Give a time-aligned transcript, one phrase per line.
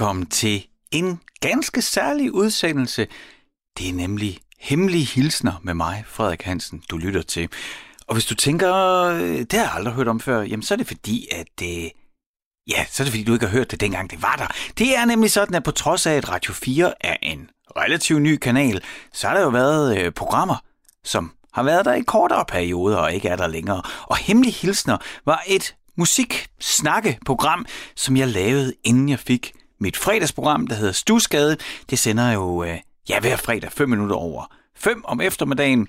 [0.00, 3.06] velkommen til en ganske særlig udsendelse.
[3.78, 7.48] Det er nemlig Hemmelige Hilsner med mig, Frederik Hansen, du lytter til.
[8.06, 10.76] Og hvis du tænker, øh, det har jeg aldrig hørt om før, jamen så er
[10.76, 11.92] det fordi, at det...
[12.70, 14.46] Ja, så er det fordi, du ikke har hørt det, dengang det var der.
[14.78, 18.36] Det er nemlig sådan, at på trods af, at Radio 4 er en relativt ny
[18.36, 20.56] kanal, så har der jo været øh, programmer,
[21.04, 23.82] som har været der i kortere perioder og ikke er der længere.
[24.02, 30.74] Og Hemmelige Hilsner var et musik-snakke-program, som jeg lavede, inden jeg fik mit fredagsprogram, der
[30.74, 31.56] hedder Stusgade.
[31.90, 34.44] Det sender jo, øh, ja, hver fredag 5 minutter over
[34.76, 35.88] 5 om eftermiddagen.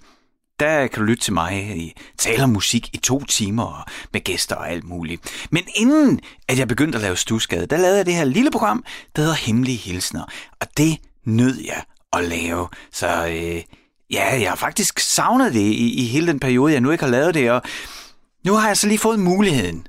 [0.59, 4.55] Der kan du lytte til mig i tale om musik i to timer med gæster
[4.55, 5.48] og alt muligt.
[5.52, 8.84] Men inden at jeg begyndte at lave Stusgade, der lavede jeg det her lille program,
[9.16, 10.23] der hedder Hemmelige Hilsner.
[10.62, 12.68] Og det nød jeg at lave.
[12.91, 13.62] Så øh,
[14.12, 17.12] ja, jeg har faktisk savnet det i, i hele den periode, jeg nu ikke har
[17.12, 17.52] lavet det.
[17.52, 17.62] Og
[18.46, 19.88] nu har jeg så lige fået muligheden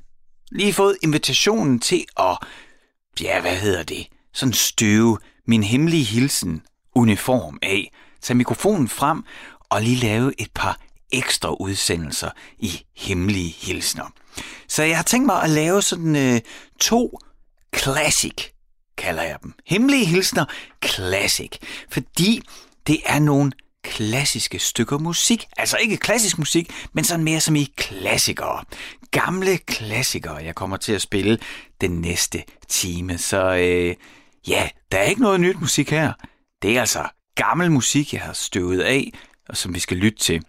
[0.52, 2.38] lige fået invitationen til at,
[3.20, 6.62] ja, hvad hedder det, sådan støve min hemmelige hilsen
[6.94, 9.24] uniform af, tage mikrofonen frem
[9.68, 10.80] og lige lave et par
[11.12, 14.12] ekstra udsendelser i hemmelige hilsner.
[14.68, 16.40] Så jeg har tænkt mig at lave sådan øh,
[16.80, 17.18] to
[17.76, 18.34] classic,
[18.96, 19.54] kalder jeg dem.
[19.66, 20.44] Hemmelige hilsner
[20.84, 21.50] classic,
[21.90, 22.42] fordi
[22.86, 23.52] det er nogle
[23.84, 25.46] klassiske stykker musik.
[25.56, 28.64] Altså ikke klassisk musik, men sådan mere som i klassikere.
[29.10, 31.38] Gamle klassikere, jeg kommer til at spille
[31.80, 33.18] den næste time.
[33.18, 33.96] Så øh,
[34.48, 36.12] ja, der er ikke noget nyt musik her.
[36.62, 39.12] Det er altså gammel musik, jeg har støvet af,
[39.48, 40.42] og som vi skal lytte til.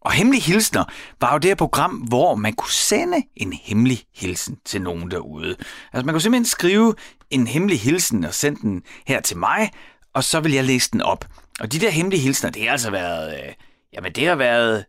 [0.00, 0.84] Og Hemmelig Hilsner
[1.20, 5.56] var jo det her program, hvor man kunne sende en hemmelig hilsen til nogen derude.
[5.92, 6.94] Altså man kunne simpelthen skrive
[7.30, 9.70] en hemmelig hilsen og sende den her til mig,
[10.14, 11.24] og så vil jeg læse den op.
[11.60, 13.52] Og de der hemmelige hilsner, det har altså været, øh,
[13.92, 14.84] jamen det har været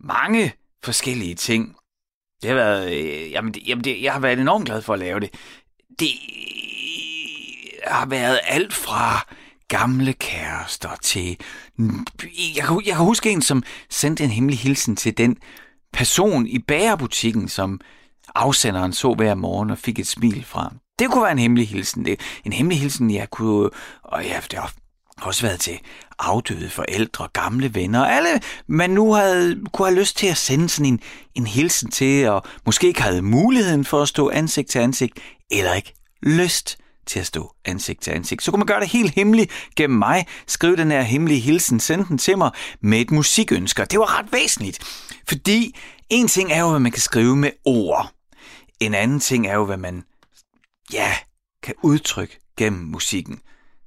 [0.00, 0.52] mange
[0.84, 1.76] forskellige ting.
[2.42, 4.98] Det har været, øh, jamen, det, jamen det, jeg har været enormt glad for at
[4.98, 5.30] lave det.
[5.98, 6.08] Det
[7.86, 9.26] har været alt fra
[9.68, 11.36] gamle kærester til...
[12.56, 15.36] Jeg kan, jeg kan huske en, som sendte en hemmelig hilsen til den
[15.92, 17.80] person i bagerbutikken, som
[18.34, 20.74] afsenderen så hver morgen og fik et smil fra.
[20.98, 22.04] Det kunne være en hemmelig hilsen.
[22.04, 23.70] Det, en hemmelig hilsen, jeg kunne...
[24.02, 24.72] Og ja, det har
[25.22, 25.78] også været til
[26.18, 30.92] afdøde forældre, gamle venner, alle man nu havde, kunne have lyst til at sende sådan
[30.92, 31.00] en,
[31.34, 35.18] en hilsen til, og måske ikke havde muligheden for at stå ansigt til ansigt,
[35.50, 38.42] eller ikke lyst til at stå ansigt til ansigt.
[38.42, 42.04] Så kunne man gøre det helt hemmeligt gennem mig, skrive den her hemmelige hilsen, sende
[42.08, 42.50] den til mig
[42.80, 43.84] med et musikønsker.
[43.84, 44.84] Det var ret væsentligt,
[45.28, 45.76] fordi
[46.10, 48.12] en ting er jo, hvad man kan skrive med ord.
[48.80, 50.04] En anden ting er jo, hvad man,
[50.92, 51.14] ja,
[51.62, 53.40] kan udtrykke gennem musikken.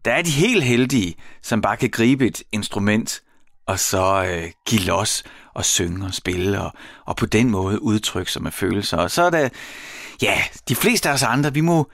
[0.05, 3.21] Der er de helt heldige, som bare kan gribe et instrument
[3.65, 5.23] og så øh, give los
[5.53, 6.73] og synge og spille og,
[7.05, 8.97] og på den måde udtrykke sig med følelser.
[8.97, 9.49] Og så er der,
[10.21, 11.89] ja, de fleste af os andre, vi må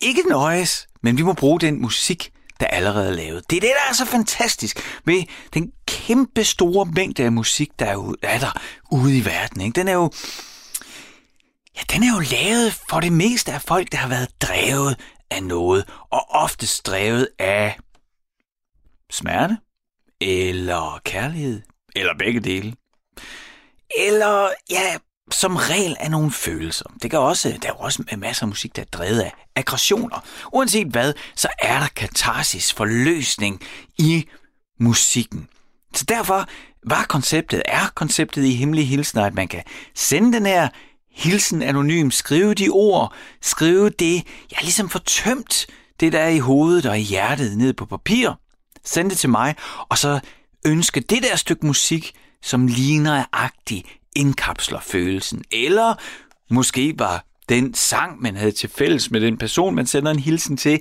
[0.00, 3.50] ikke nøjes, men vi må bruge den musik, der allerede er lavet.
[3.50, 5.24] Det er det, der er så fantastisk med
[5.54, 9.60] den kæmpe store mængde af musik, der er, jo, er der ude i verden.
[9.60, 9.74] Ikke?
[9.80, 10.10] Den er jo,
[11.76, 14.96] ja, den er jo lavet for det meste af folk, der har været drevet
[15.30, 17.78] af noget, og ofte drevet af
[19.10, 19.56] smerte,
[20.20, 21.62] eller kærlighed,
[21.96, 22.74] eller begge dele.
[23.98, 24.96] Eller, ja,
[25.30, 26.84] som regel af nogle følelser.
[27.02, 30.24] Det kan også, der er også masser af musik, der er drevet af aggressioner.
[30.52, 33.60] Uanset hvad, så er der katarsis, forløsning
[33.98, 34.28] i
[34.80, 35.48] musikken.
[35.94, 36.48] Så derfor
[36.86, 39.62] var konceptet, er konceptet i Himmelige Hilsner, at man kan
[39.94, 40.68] sende den her
[41.18, 44.14] hilsen anonym, skrive de ord, skrive det,
[44.50, 45.66] jeg ligesom får tømt
[46.00, 48.30] det, der er i hovedet og i hjertet ned på papir,
[48.84, 49.54] send det til mig,
[49.88, 50.20] og så
[50.66, 52.12] ønske det der stykke musik,
[52.42, 53.86] som ligner agtigt
[54.16, 55.44] indkapsler følelsen.
[55.52, 55.94] Eller
[56.50, 60.56] måske var den sang, man havde til fælles med den person, man sender en hilsen
[60.56, 60.80] til,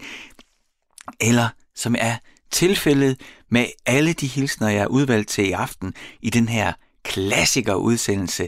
[1.22, 2.16] eller som er
[2.52, 3.22] tilfældet
[3.52, 8.48] med alle de hilsner, jeg er udvalgt til i aften i den her klassikerudsendelse,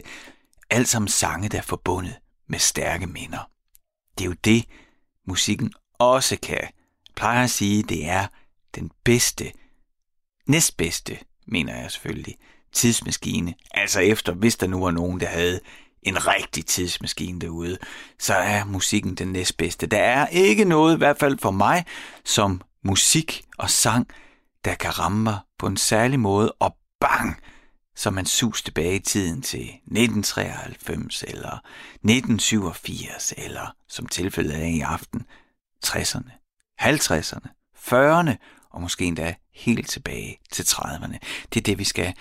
[0.70, 2.16] alt sammen sange, der er forbundet
[2.48, 3.50] med stærke minder.
[4.18, 4.64] Det er jo det,
[5.26, 6.60] musikken også kan.
[6.60, 8.26] Jeg plejer at sige, det er
[8.74, 9.52] den bedste,
[10.46, 12.36] næstbedste, mener jeg selvfølgelig,
[12.72, 13.54] tidsmaskine.
[13.70, 15.60] Altså efter, hvis der nu var nogen, der havde
[16.02, 17.78] en rigtig tidsmaskine derude,
[18.18, 19.86] så er musikken den næstbedste.
[19.86, 21.84] Der er ikke noget, i hvert fald for mig,
[22.24, 24.08] som musik og sang,
[24.64, 27.36] der kan ramme mig på en særlig måde, og bang,
[28.00, 31.60] så man sus tilbage i tiden til 1993 eller
[31.94, 35.22] 1987, eller som tilfældet er i aften,
[35.86, 36.30] 60'erne,
[36.82, 38.36] 50'erne, 40'erne
[38.70, 41.18] og måske endda helt tilbage til 30'erne.
[41.54, 42.14] Det er det, vi skal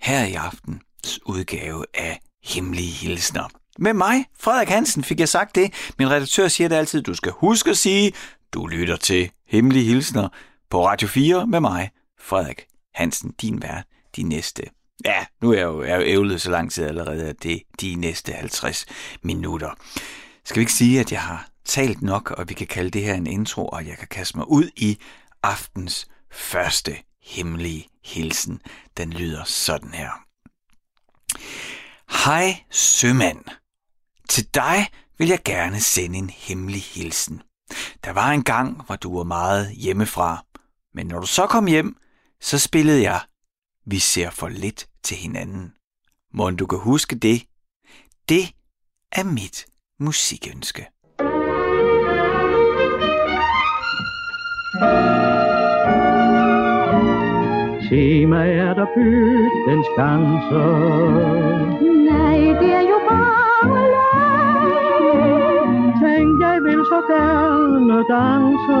[0.00, 3.48] her i aftens udgave af Hemmelige Hilsner.
[3.78, 5.92] Med mig, Frederik Hansen, fik jeg sagt det.
[5.98, 8.12] Min redaktør siger det altid, du skal huske at sige,
[8.52, 10.28] Du lytter til Hemmelige Hilsner
[10.70, 11.90] på Radio 4 med mig,
[12.20, 13.86] Frederik Hansen, din vært,
[14.16, 14.62] de næste.
[15.04, 17.62] Ja, nu er jeg jo, jeg er jo ævlet så lang tid allerede, at det
[17.80, 18.86] de næste 50
[19.22, 19.70] minutter.
[20.44, 23.14] Skal vi ikke sige, at jeg har talt nok, og vi kan kalde det her
[23.14, 24.98] en intro, og jeg kan kaste mig ud i
[25.42, 28.60] aftens første hemmelige hilsen.
[28.96, 30.10] Den lyder sådan her.
[32.24, 33.44] Hej sømand.
[34.28, 34.88] Til dig
[35.18, 37.42] vil jeg gerne sende en hemmelig hilsen.
[38.04, 40.44] Der var en gang, hvor du var meget hjemmefra,
[40.94, 41.96] men når du så kom hjem,
[42.40, 43.20] så spillede jeg
[43.88, 45.72] vi ser for lidt til hinanden.
[46.34, 47.42] Må du kan huske det?
[48.28, 48.44] Det
[49.12, 49.66] er mit
[49.98, 50.86] musikønske.
[57.88, 60.70] Se mig er der bygdens grænser.
[62.10, 65.12] Nej, det er jo bare løgn.
[66.02, 68.80] Tænk, jeg vil så gerne danse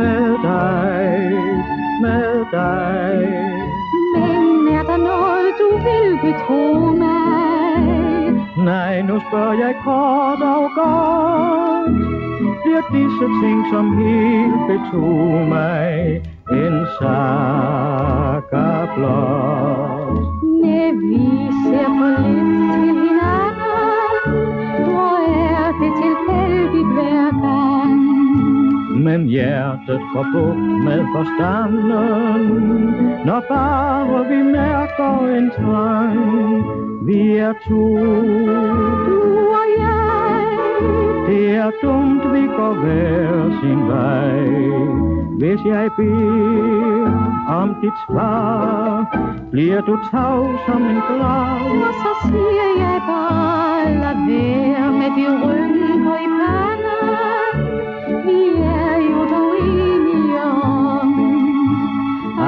[0.00, 1.04] med dig,
[2.02, 3.53] med dig.
[5.64, 6.62] Du vil betro
[7.04, 8.44] mig?
[8.56, 11.96] Nej, nu spørger jeg kort og godt.
[12.62, 16.20] Bliver disse ting, som helt betog mig,
[16.52, 20.18] en saga blot?
[20.62, 21.26] Nej, vi
[21.64, 24.04] ser for lidt til hinanden.
[24.84, 25.16] Hvor
[25.56, 26.13] er det gang?
[29.04, 32.78] Men hjertet får bukt med forstanden,
[33.26, 36.64] når bare vi mærker en trang.
[37.06, 37.84] Vi er to,
[39.06, 39.18] Du
[39.60, 40.44] og jeg.
[41.26, 44.38] det er dumt, vi går hver sin vej.
[45.38, 49.04] Hvis jeg beder om dit svar,
[49.50, 51.66] bliver du tav som en grav.
[51.88, 56.73] Og så siger jeg bare, lad være med de rynker i panden.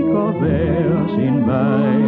[0.00, 2.00] går hver sin vej.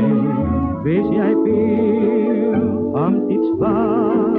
[0.85, 4.35] Hvis jeg beder om dit svar,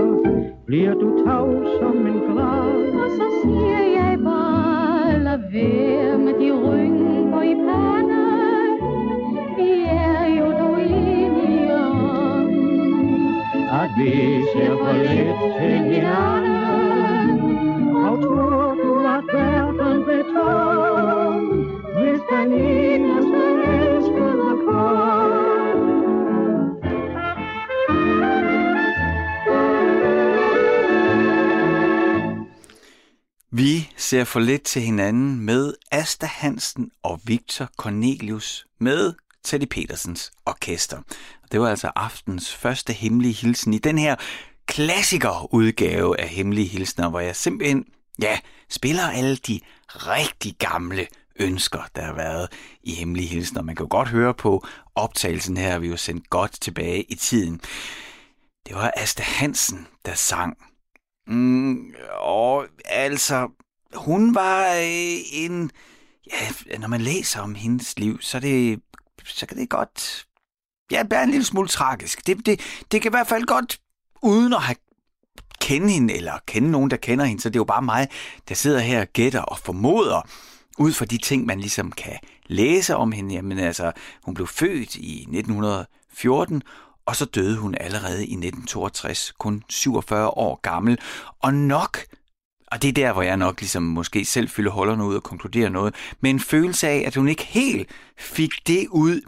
[0.65, 1.47] bliver du tav
[1.80, 2.69] som en grav.
[3.03, 8.80] Og så siger jeg bare, lad være med de rynker i panden.
[9.57, 12.47] Vi er jo dog enige om,
[13.81, 14.11] at vi
[14.54, 16.56] ser for lidt til hinanden.
[18.07, 21.42] Og tror du, at verden blev tom,
[21.97, 23.25] hvis den eneste
[34.06, 41.02] ser for lidt til hinanden med Asta Hansen og Victor Cornelius med Teddy Petersens orkester.
[41.52, 44.16] Det var altså aftens første hemmelige hilsen i den her
[44.66, 47.85] klassikerudgave af Hemmelige Hilsner, hvor jeg simpelthen,
[48.21, 51.07] ja, spiller alle de rigtig gamle
[51.40, 52.52] ønsker, der har været
[52.83, 53.62] i Hemmelige Hilsner.
[53.62, 57.62] Man kan jo godt høre på optagelsen her, vi jo sendt godt tilbage i tiden.
[58.68, 60.57] Det var Asta Hansen, der sang.
[61.28, 63.50] Mm, og altså,
[63.95, 65.71] hun var øh, en...
[66.31, 68.81] Ja, når man læser om hendes liv, så, det,
[69.25, 70.25] så kan det godt...
[70.92, 72.28] Ja, være en lille smule tragisk.
[72.28, 72.61] Det, det,
[72.92, 73.80] det kan i hvert fald godt,
[74.21, 74.75] uden at have
[75.61, 78.07] kende hende, eller kende nogen, der kender hende, så det er jo bare mig,
[78.49, 80.21] der sidder her og gætter og formoder,
[80.78, 83.35] ud fra de ting, man ligesom kan læse om hende.
[83.35, 83.92] Jamen altså,
[84.23, 86.61] hun blev født i 1914,
[87.06, 90.99] og så døde hun allerede i 1962, kun 47 år gammel.
[91.40, 91.99] Og nok,
[92.76, 95.70] og det er der, hvor jeg nok ligesom måske selv fylder hullerne ud og konkluderer
[95.70, 99.22] noget, med en følelse af, at hun ikke helt fik det ud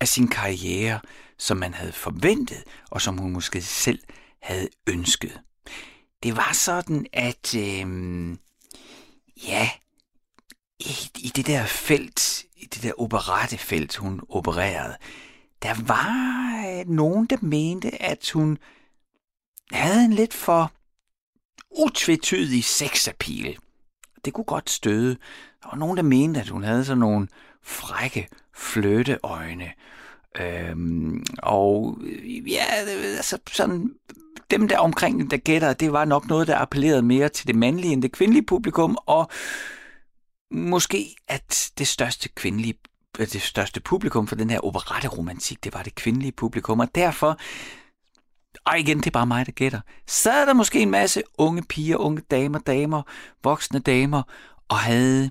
[0.00, 1.00] af sin karriere,
[1.38, 3.98] som man havde forventet, og som hun måske selv
[4.42, 5.40] havde ønsket.
[6.22, 8.36] Det var sådan, at øh,
[9.48, 9.70] ja,
[10.80, 14.96] i, i det der felt, i det der operettefelt, hun opererede,
[15.62, 18.58] der var øh, nogen, der mente, at hun
[19.72, 20.72] havde en lidt for
[21.70, 23.56] utvetydig sexappeal.
[24.24, 25.16] Det kunne godt støde.
[25.62, 27.28] Der var nogen, der mente, at hun havde sådan nogle
[27.62, 29.72] frække fløteøjne.
[30.40, 32.64] Øhm, og øh, ja,
[33.16, 33.94] altså sådan,
[34.50, 37.92] dem der omkring, der gætter, det var nok noget, der appellerede mere til det mandlige
[37.92, 39.30] end det kvindelige publikum, og
[40.50, 42.74] måske at det største kvindelige
[43.18, 47.38] øh, det største publikum for den her operette-romantik, det var det kvindelige publikum, og derfor,
[48.64, 51.96] og igen, det er bare mig, der gætter, sad der måske en masse unge piger,
[51.96, 53.02] unge damer, damer,
[53.42, 54.22] voksne damer,
[54.68, 55.30] og havde,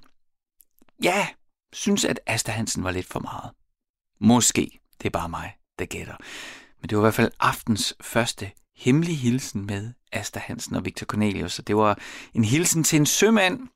[1.04, 1.28] ja,
[1.74, 3.52] synes at Asta Hansen var lidt for meget.
[4.22, 6.16] Måske, det er bare mig, der gætter.
[6.82, 11.06] Men det var i hvert fald aftens første hemmelige hilsen med Asta Hansen og Victor
[11.06, 12.00] Cornelius, og det var
[12.34, 13.68] en hilsen til en sømand,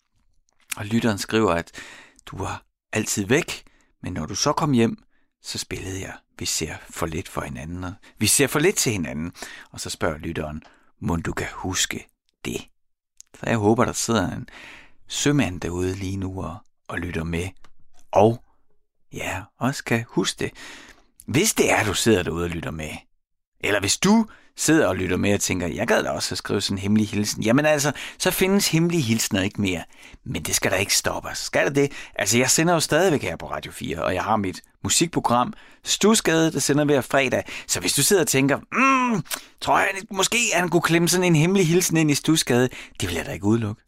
[0.78, 1.72] og lytteren skriver, at
[2.26, 3.64] du var altid væk,
[4.02, 5.04] men når du så kom hjem,
[5.44, 6.14] så spillede jeg.
[6.40, 9.32] Vi ser for lidt for hinanden, og vi ser for lidt til hinanden.
[9.72, 10.64] Og så spørger lytteren,
[11.00, 12.08] må du kan huske
[12.46, 12.68] det?
[13.40, 14.50] Så jeg håber, der sidder en
[15.08, 16.58] sømand derude lige nu og,
[16.88, 17.50] og lytter med.
[18.12, 18.44] Og
[19.14, 20.52] ja, også kan huske det.
[21.26, 22.92] Hvis det er, du sidder derude og lytter med,
[23.60, 26.62] eller hvis du sidder og lytter med og tænker, jeg gad da også at skrive
[26.62, 27.44] sådan en hemmelig hilsen.
[27.44, 29.84] Jamen altså, så findes hemmelige hilsner ikke mere.
[30.26, 31.38] Men det skal da ikke stoppe os.
[31.38, 31.92] Skal det det?
[32.16, 36.52] Altså, jeg sender jo stadigvæk her på Radio 4, og jeg har mit musikprogram Stusgade,
[36.52, 37.44] der sender hver fredag.
[37.68, 39.24] Så hvis du sidder og tænker, mm,
[39.62, 42.70] tror jeg, måske han kunne klemme sådan en hemmelig hilsen ind i Stusgade,
[43.02, 43.82] det vil jeg da ikke udelukke.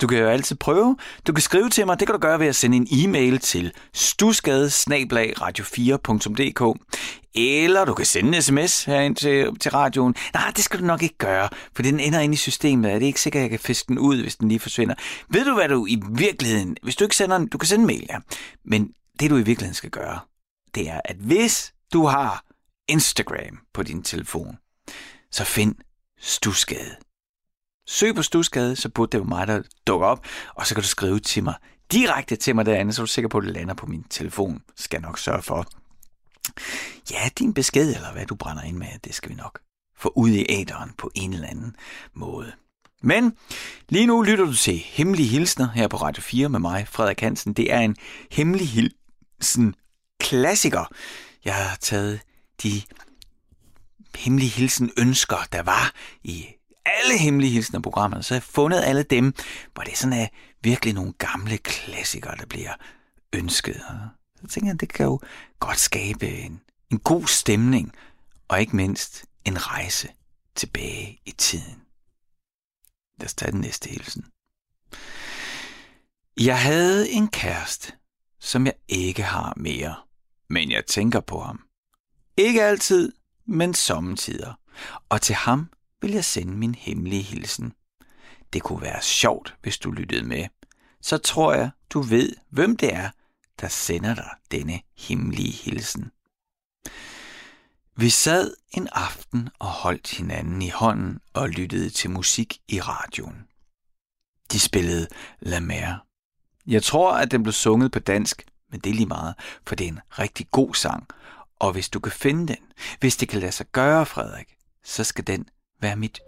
[0.00, 0.96] Du kan jo altid prøve.
[1.26, 2.00] Du kan skrive til mig.
[2.00, 6.74] Det kan du gøre ved at sende en e-mail til stusgade-radio4.dk
[7.34, 10.14] eller du kan sende en sms herind til, til radioen.
[10.34, 12.92] Nej, det skal du nok ikke gøre, for den ender inde i systemet.
[12.92, 14.94] Er det ikke sikkert, at jeg kan fiske den ud, hvis den lige forsvinder?
[15.28, 16.76] Ved du, hvad du i virkeligheden...
[16.82, 17.46] Hvis du ikke sender en...
[17.46, 18.18] Du kan sende en mail, ja.
[18.64, 20.20] Men det, du i virkeligheden skal gøre,
[20.74, 22.44] det er, at hvis du har
[22.88, 24.56] Instagram på din telefon,
[25.30, 25.74] så find
[26.20, 26.96] Stusgade.
[27.86, 30.88] Søg på Stusgade, så burde det jo mig, der dukker op, og så kan du
[30.88, 31.54] skrive til mig
[31.92, 34.62] direkte til mig derinde, så er du sikker på, at det lander på min telefon.
[34.76, 35.66] Skal nok sørge for.
[37.10, 39.58] Ja, din besked, eller hvad du brænder ind med, det skal vi nok
[39.98, 41.76] få ud i æderen på en eller anden
[42.14, 42.52] måde.
[43.02, 43.36] Men
[43.88, 47.52] lige nu lytter du til Hemmelige Hilsner her på Radio 4 med mig, Frederik Hansen.
[47.52, 47.96] Det er en
[48.30, 49.74] hemmelig hilsen
[50.20, 50.84] klassiker.
[51.44, 52.20] Jeg har taget
[52.62, 52.82] de
[54.16, 56.46] hemmelige hilsen ønsker, der var i
[56.86, 59.34] alle hemmelige hilsner programmet, så jeg fundet alle dem,
[59.74, 60.26] hvor det sådan er
[60.62, 62.74] virkelig nogle gamle klassikere, der bliver
[63.32, 63.82] ønsket.
[64.40, 65.20] Så tænker jeg, det kan jo
[65.58, 66.60] godt skabe en,
[66.90, 67.92] en god stemning,
[68.48, 70.08] og ikke mindst en rejse
[70.54, 71.82] tilbage i tiden.
[73.18, 74.24] Lad os tage den næste hilsen.
[76.36, 77.92] Jeg havde en kæreste,
[78.40, 79.96] som jeg ikke har mere,
[80.48, 81.60] men jeg tænker på ham.
[82.36, 83.12] Ikke altid,
[83.46, 84.54] men sommetider.
[85.08, 85.70] Og til ham
[86.04, 87.72] vil jeg sende min hemmelige hilsen.
[88.52, 90.46] Det kunne være sjovt, hvis du lyttede med.
[91.00, 93.10] Så tror jeg, du ved, hvem det er,
[93.60, 96.10] der sender dig denne hemmelige hilsen.
[97.96, 103.48] Vi sad en aften og holdt hinanden i hånden og lyttede til musik i radioen.
[104.52, 105.08] De spillede
[105.40, 106.06] La Mer.
[106.66, 109.34] Jeg tror, at den blev sunget på dansk, men det er lige meget,
[109.66, 111.06] for det er en rigtig god sang.
[111.58, 115.26] Og hvis du kan finde den, hvis det kan lade sig gøre, Frederik, så skal
[115.26, 115.48] den
[115.84, 116.22] være mit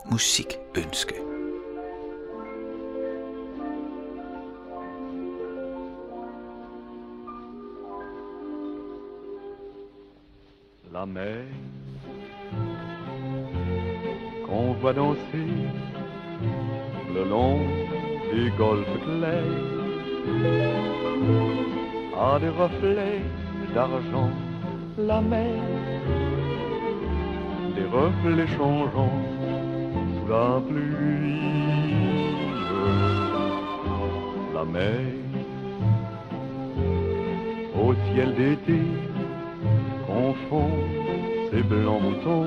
[10.93, 11.45] la mer
[14.47, 15.53] qu'on voit danser
[17.15, 17.61] le long
[18.33, 19.45] du golfe clair
[22.29, 23.23] a des reflets
[23.75, 24.31] d'argent.
[24.99, 25.63] La mer
[27.77, 29.36] des reflets changeants
[30.29, 31.41] la pluie
[34.55, 35.01] la mer
[37.83, 38.81] au ciel d'été
[40.07, 40.71] confond
[41.51, 42.47] ces blancs moutons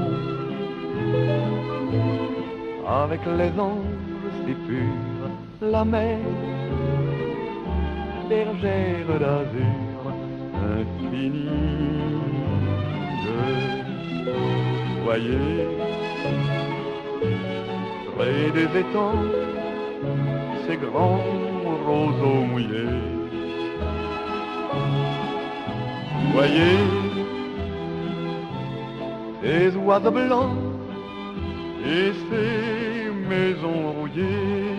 [2.90, 4.00] avec les anges
[4.46, 5.30] si purs,
[5.62, 6.18] la mer,
[8.28, 10.04] bergère d'azur
[10.76, 11.50] infinie.
[15.04, 15.68] Voyez,
[18.20, 19.24] près des étangs,
[20.66, 21.24] ces grands
[21.88, 23.00] roseaux mouillés.
[26.34, 26.80] Voyez,
[29.86, 30.58] oiseaux blancs
[31.96, 34.76] et ces maisons rouillées.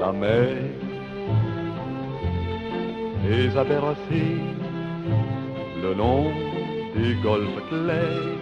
[0.00, 0.48] La mer
[3.24, 4.40] les a bercés
[5.82, 6.24] le long
[6.94, 8.38] des golfes clairs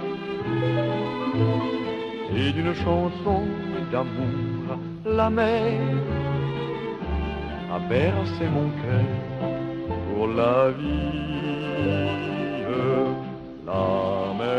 [2.35, 3.42] et d'une chanson
[3.92, 4.47] d'amour
[5.06, 5.80] la mer
[7.73, 9.11] a bercé mon cœur
[10.14, 11.37] pour la vie.
[13.66, 14.56] La mer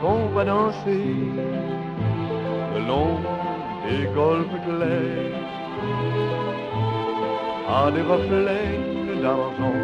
[0.00, 1.14] qu'on va danser
[2.74, 3.18] le long
[3.86, 5.40] des golfes clairs
[7.68, 8.78] à des reflets
[9.22, 9.80] d'argent.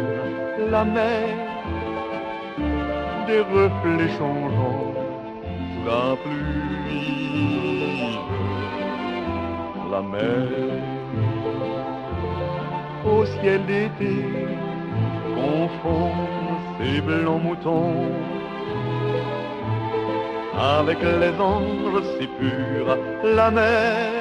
[0.71, 1.27] La mer
[3.27, 4.86] des reflets changeants
[5.87, 7.77] la pluie.
[9.91, 10.47] La mer
[13.13, 14.15] au ciel d'été
[15.35, 16.11] confond
[16.77, 18.11] ses blancs moutons
[20.81, 22.97] avec les anges si purs.
[23.23, 24.11] La mer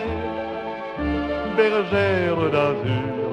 [1.57, 3.26] bergère d'azur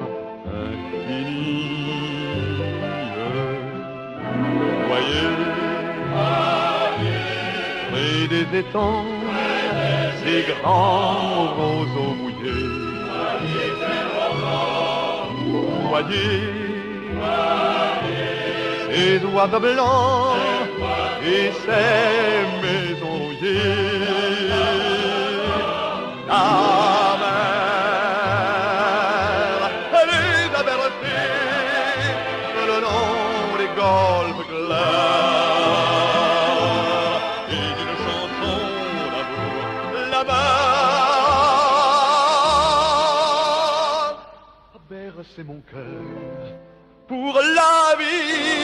[8.54, 9.04] des étangs,
[10.22, 12.70] ces grands roseaux mouillés.
[15.88, 16.40] Voyez,
[18.86, 20.36] ces oiseaux blancs
[21.34, 24.24] et ces maisons rouillées.
[45.36, 46.02] Bercé mon cœur
[47.08, 48.54] pour la vie.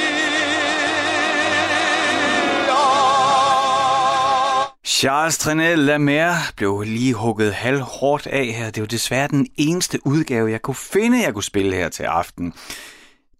[4.84, 8.70] Charles Trenet Lamer blev lige hugget halv hårdt af her.
[8.70, 12.52] Det var desværre den eneste udgave, jeg kunne finde, jeg kunne spille her til aften.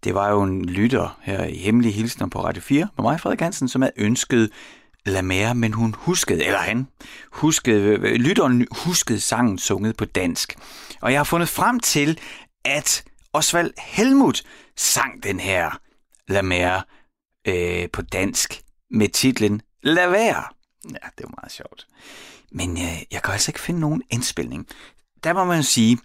[0.03, 3.41] Det var jo en lytter her i Hemmelige Hilsner på Radio 4 med mig, Frederik
[3.41, 4.49] Hansen, som havde ønsket
[5.05, 6.87] Lamer, men hun huskede, eller han
[7.31, 10.55] huskede, lytteren huskede sangen sunget på dansk.
[11.01, 12.19] Og jeg har fundet frem til,
[12.65, 14.43] at Osvald Helmut
[14.77, 15.79] sang den her
[16.27, 16.81] La Mer
[17.47, 20.43] øh, på dansk med titlen Lad være.
[20.89, 21.87] Ja, det var meget sjovt.
[22.51, 24.67] Men øh, jeg kan altså ikke finde nogen indspilning.
[25.23, 25.97] Der må man sige,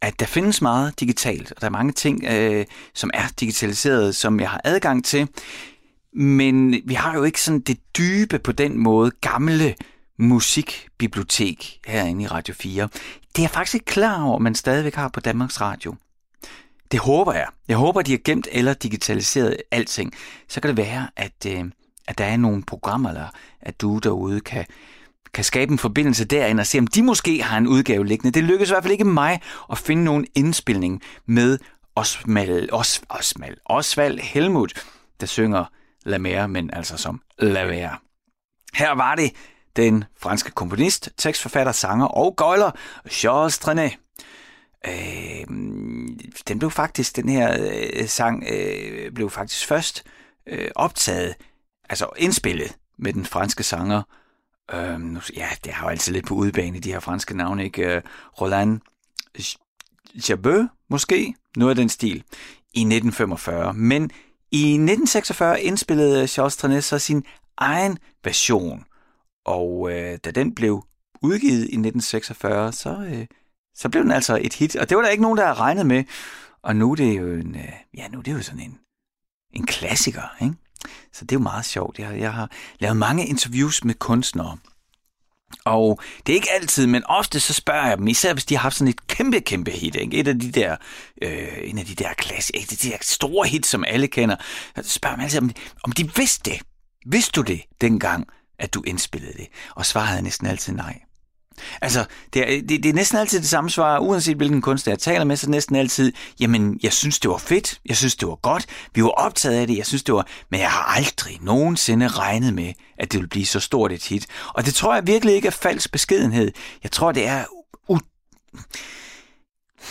[0.00, 4.40] at der findes meget digitalt, og der er mange ting, øh, som er digitaliseret, som
[4.40, 5.28] jeg har adgang til.
[6.12, 9.74] Men vi har jo ikke sådan det dybe på den måde gamle
[10.18, 12.88] musikbibliotek herinde i Radio 4.
[13.36, 15.94] Det er jeg faktisk ikke klar over, man stadigvæk har på Danmarks Radio.
[16.92, 17.46] Det håber jeg.
[17.68, 20.14] Jeg håber, de har gemt eller digitaliseret alting.
[20.48, 21.64] Så kan det være, at, øh,
[22.08, 23.28] at der er nogle programmer, eller
[23.60, 24.66] at du derude kan,
[25.34, 28.32] kan skabe en forbindelse derind og se, om de måske har en udgave liggende.
[28.32, 31.58] Det lykkedes i hvert fald ikke mig at finde nogen indspilning med
[31.94, 34.86] Osmal, Os, Osmal, Osvald Helmut,
[35.20, 35.64] der synger
[36.04, 37.96] La Mer, men altså som La Være.
[38.74, 39.32] Her var det
[39.76, 42.70] den franske komponist, tekstforfatter, sanger og gøjler
[43.10, 43.92] Charles Trenet.
[44.86, 45.46] Øh,
[46.48, 50.04] den blev faktisk, den her øh, sang øh, blev faktisk først
[50.46, 51.34] øh, optaget,
[51.88, 54.02] altså indspillet med den franske sanger.
[54.72, 57.94] Øh, nu, ja, det har jo altid lidt på udbane, de her franske navne, ikke?
[57.94, 58.02] Øh,
[58.40, 58.80] Roland
[60.28, 62.16] Jabeux, måske, noget af den stil,
[62.74, 63.74] i 1945.
[63.74, 64.10] Men
[64.52, 67.24] i 1946 indspillede Charles Trenet så sin
[67.56, 68.84] egen version,
[69.44, 70.84] og øh, da den blev
[71.22, 73.26] udgivet i 1946, så, øh,
[73.74, 75.86] så blev den altså et hit, og det var der ikke nogen, der havde regnet
[75.86, 76.04] med.
[76.62, 78.78] Og nu er det jo, en, øh, ja, nu er det jo sådan en,
[79.54, 80.54] en klassiker, ikke?
[81.12, 81.98] Så det er jo meget sjovt.
[81.98, 84.58] Jeg, jeg har lavet mange interviews med kunstnere,
[85.64, 88.62] og det er ikke altid, men ofte så spørger jeg dem, især hvis de har
[88.62, 90.16] haft sådan et kæmpe, kæmpe hit, ikke?
[90.16, 90.76] Et af de der,
[91.22, 94.36] øh, en af de der klasse, et af de der store hit, som alle kender.
[94.82, 96.62] Så spørger man dem altid, om de, om de vidste det.
[97.06, 98.26] Vidste du det dengang,
[98.58, 99.48] at du indspillede det?
[99.74, 101.00] Og svaret er næsten altid nej.
[101.80, 104.98] Altså, det er, det, det er næsten altid det samme svar, uanset hvilken kunstner jeg
[104.98, 108.34] taler med, så næsten altid, jamen, jeg synes, det var fedt, jeg synes, det var
[108.34, 112.08] godt, vi var optaget af det, jeg synes, det var, men jeg har aldrig nogensinde
[112.08, 114.26] regnet med, at det ville blive så stort et hit.
[114.54, 116.52] Og det tror jeg virkelig ikke er falsk beskedenhed.
[116.82, 117.44] Jeg tror, det er,
[117.90, 118.26] u-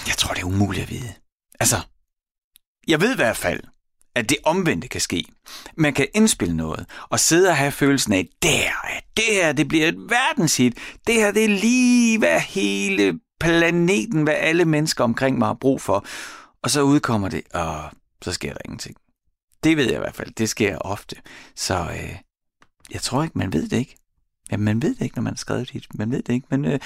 [0.07, 1.13] jeg tror, det er umuligt at vide.
[1.59, 1.75] Altså,
[2.87, 3.59] jeg ved i hvert fald,
[4.19, 5.25] at det omvendte kan ske.
[5.77, 8.71] Man kan indspille noget, og sidde og have følelsen af, der,
[9.17, 10.77] det her, det bliver et verdenshit.
[11.07, 15.81] Det her, det er lige, hvad hele planeten, hvad alle mennesker omkring mig har brug
[15.81, 16.05] for.
[16.63, 18.95] Og så udkommer det, og så sker der ingenting.
[19.63, 20.31] Det ved jeg i hvert fald.
[20.31, 21.15] Det sker ofte.
[21.55, 22.15] Så øh,
[22.91, 23.95] jeg tror ikke, man ved det ikke.
[24.51, 25.85] Ja, man ved det ikke, når man har skrevet det.
[25.93, 26.79] Man ved det ikke, men øh,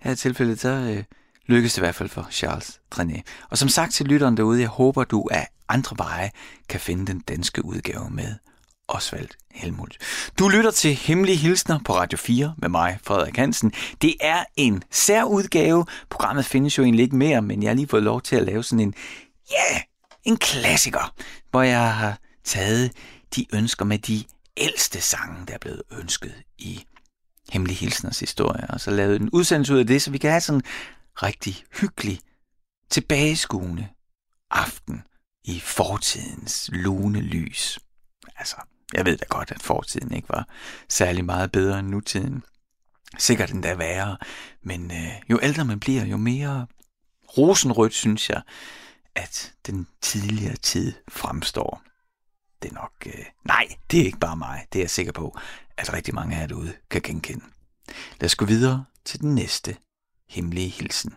[0.00, 1.04] her i tilfældet, så øh,
[1.52, 3.22] lykkedes det i hvert fald for Charles Trenet.
[3.50, 6.30] Og som sagt til lytteren derude, jeg håber, du af andre veje
[6.68, 8.34] kan finde den danske udgave med
[8.88, 9.96] Osvald Helmut.
[10.38, 13.72] Du lytter til Hemmelige Hilsner på Radio 4 med mig, Frederik Hansen.
[14.02, 15.86] Det er en særudgave.
[16.10, 18.62] Programmet findes jo egentlig ikke mere, men jeg har lige fået lov til at lave
[18.62, 18.94] sådan en,
[19.50, 19.82] ja, yeah,
[20.24, 21.14] en klassiker,
[21.50, 22.92] hvor jeg har taget
[23.36, 24.24] de ønsker med de
[24.56, 26.84] ældste sange, der er blevet ønsket i
[27.50, 30.40] Hemmelige Hilsners historie, og så lavet en udsendelse ud af det, så vi kan have
[30.40, 30.62] sådan
[31.14, 32.20] rigtig hyggelig,
[32.90, 33.88] tilbageskuende
[34.50, 35.02] aften
[35.44, 37.78] i fortidens lune lys.
[38.36, 38.56] Altså,
[38.92, 40.48] jeg ved da godt, at fortiden ikke var
[40.88, 42.42] særlig meget bedre end nutiden.
[43.18, 44.16] Sikkert endda værre,
[44.62, 46.66] men øh, jo ældre man bliver, jo mere
[47.38, 48.42] rosenrødt synes jeg,
[49.14, 51.82] at den tidligere tid fremstår.
[52.62, 52.92] Det er nok...
[53.06, 54.66] Øh, nej, det er ikke bare mig.
[54.72, 55.38] Det er jeg sikker på,
[55.76, 57.44] at rigtig mange af jer derude kan genkende.
[58.20, 59.76] Lad os gå videre til den næste
[60.32, 61.14] hemmelige hilsen.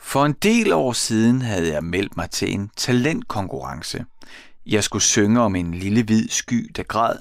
[0.00, 4.04] For en del år siden havde jeg meldt mig til en talentkonkurrence.
[4.66, 7.18] Jeg skulle synge om en lille hvid sky, der græd.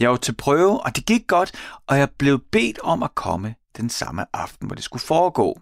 [0.00, 1.52] Jeg var til prøve, og det gik godt,
[1.86, 5.60] og jeg blev bedt om at komme den samme aften, hvor det skulle foregå.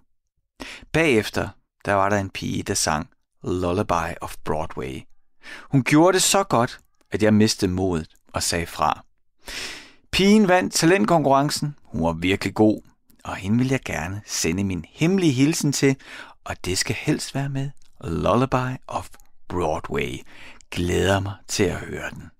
[0.92, 1.48] Bagefter,
[1.84, 3.08] der var der en pige, der sang
[3.44, 5.00] Lullaby of Broadway.
[5.70, 6.78] Hun gjorde det så godt,
[7.12, 9.04] at jeg mistede modet og sagde fra.
[10.12, 11.74] Pigen vandt talentkonkurrencen.
[11.82, 12.82] Hun var virkelig god,
[13.26, 15.96] og hende vil jeg gerne sende min hemmelige hilsen til,
[16.44, 17.70] og det skal helst være med
[18.04, 19.08] Lullaby of
[19.48, 20.14] Broadway.
[20.70, 22.30] Glæder mig til at høre den.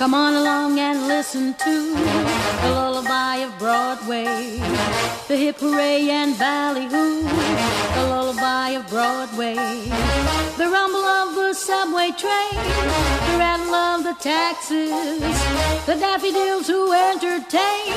[0.00, 4.56] Come on along and listen to the lullaby of Broadway,
[5.28, 9.56] the hip hooray and ballyhoo, the lullaby of Broadway,
[10.56, 15.39] the rumble of the subway train, the rattle of the taxis,
[15.86, 17.92] the daffodils who entertain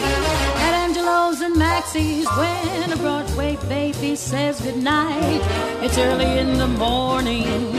[0.65, 5.41] at Angelo's and Maxie's when a Broadway baby says goodnight.
[5.83, 7.73] It's early in the morning.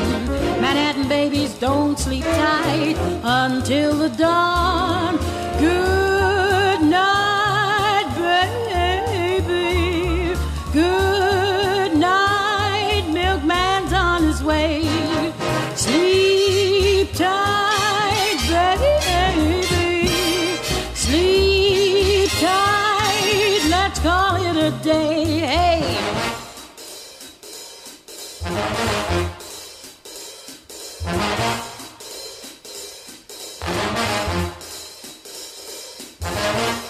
[0.61, 5.17] Manhattan babies don't sleep tight until the dawn.
[5.59, 6.04] Good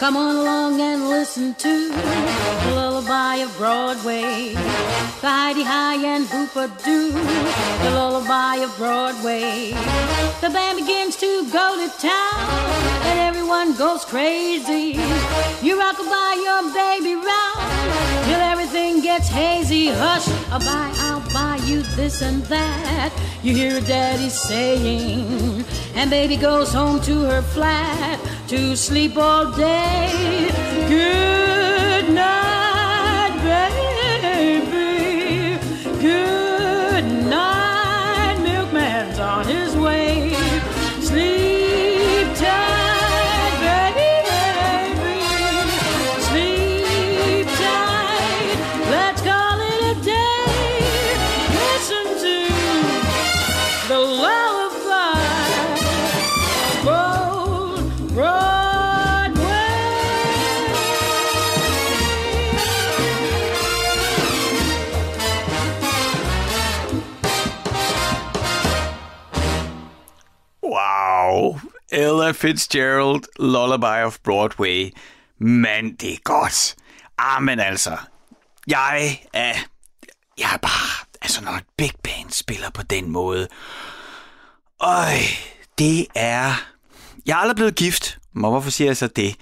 [0.04, 4.52] Come on along and listen to the lullaby of Broadway.
[5.22, 9.70] The Heidi High and Hoopa Doo, the lullaby of Broadway.
[10.42, 12.50] The band begins to go to town,
[13.08, 15.00] and everyone goes crazy.
[15.62, 17.64] You rock by your baby round
[18.26, 18.40] till
[18.74, 19.86] everything gets hazy.
[19.86, 23.12] Hush, I'll buy, I'll buy you this and that.
[23.42, 30.50] You hear daddy saying, and baby goes home to her flat to sleep all day.
[30.88, 34.64] Good night, baby.
[36.00, 36.33] Good
[72.24, 74.90] Ella Fitzgerald, Lullaby of Broadway.
[75.38, 76.74] Men det er godt.
[77.18, 77.96] Ah, Amen altså,
[78.66, 79.54] jeg er,
[80.38, 83.48] jeg er bare, altså når et big band spiller på den måde,
[84.80, 85.14] øj,
[85.78, 86.52] det er,
[87.26, 89.36] jeg er aldrig blevet gift, men hvorfor siger jeg så det?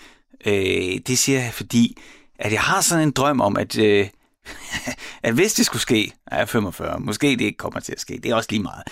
[0.47, 1.97] Øh, det siger jeg, fordi,
[2.39, 4.09] at jeg har sådan en drøm om, at, øh,
[5.23, 8.31] at hvis det skulle ske, jeg 45, måske det ikke kommer til at ske, det
[8.31, 8.83] er også lige meget.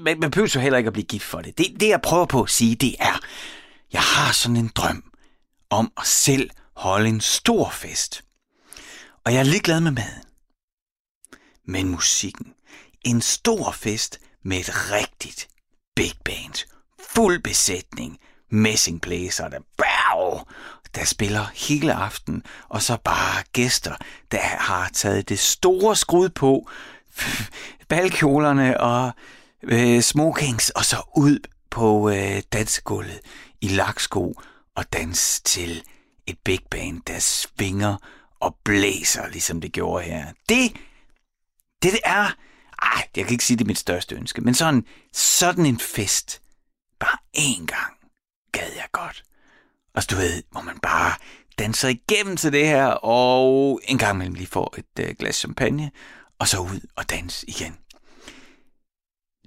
[0.00, 1.58] Man, man behøver jo heller ikke at blive gift for det.
[1.58, 1.80] det.
[1.80, 3.20] Det jeg prøver på at sige, det er,
[3.92, 5.04] jeg har sådan en drøm
[5.70, 8.24] om at selv holde en stor fest.
[9.24, 10.24] Og jeg er ligeglad med maden.
[11.64, 12.54] Men musikken.
[13.04, 15.48] En stor fest med et rigtigt
[15.96, 16.66] big band.
[17.14, 18.18] Fuld besætning.
[18.50, 20.46] Messingblæser, der bæv
[20.94, 23.94] der spiller hele aften, og så bare gæster,
[24.32, 26.70] der har taget det store skrud på,
[27.88, 29.12] balkjolerne og
[29.62, 31.38] øh, smokings, og så ud
[31.70, 33.20] på øh, dansegulvet
[33.60, 34.34] i laksko
[34.74, 35.82] og dans til
[36.26, 37.96] et big band, der svinger
[38.40, 40.26] og blæser, ligesom det gjorde her.
[40.48, 40.72] Det,
[41.82, 42.36] det, det er,
[42.82, 46.42] ej, jeg kan ikke sige, det er mit største ønske, men sådan, sådan en fest,
[47.00, 47.96] bare én gang,
[48.52, 49.24] gad jeg godt.
[49.94, 51.12] Altså du ved, hvor man bare
[51.58, 55.90] danser igennem til det her, og en gang imellem lige får et øh, glas champagne,
[56.38, 57.76] og så ud og dans igen.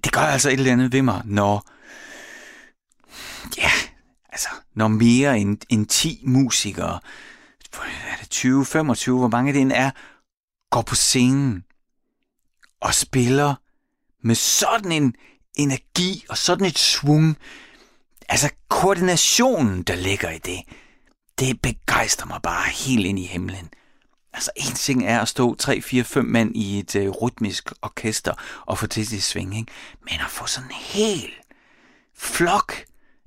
[0.03, 1.67] Det gør altså et eller andet ved mig, når,
[3.57, 3.71] ja,
[4.29, 6.99] altså, når mere end, end 10 musikere,
[7.81, 9.91] er det 20, 25, hvor mange det end er,
[10.71, 11.63] går på scenen
[12.79, 13.55] og spiller
[14.21, 15.15] med sådan en
[15.55, 17.37] energi og sådan et svung.
[18.29, 20.61] Altså koordinationen, der ligger i det,
[21.39, 23.69] det begejstrer mig bare helt ind i himlen.
[24.33, 28.33] Altså en ting er at stå 3, 4, 5 mand i et øh, rytmisk orkester
[28.65, 29.71] og få til det sving, ikke?
[30.01, 31.31] men at få sådan en hel
[32.17, 32.73] flok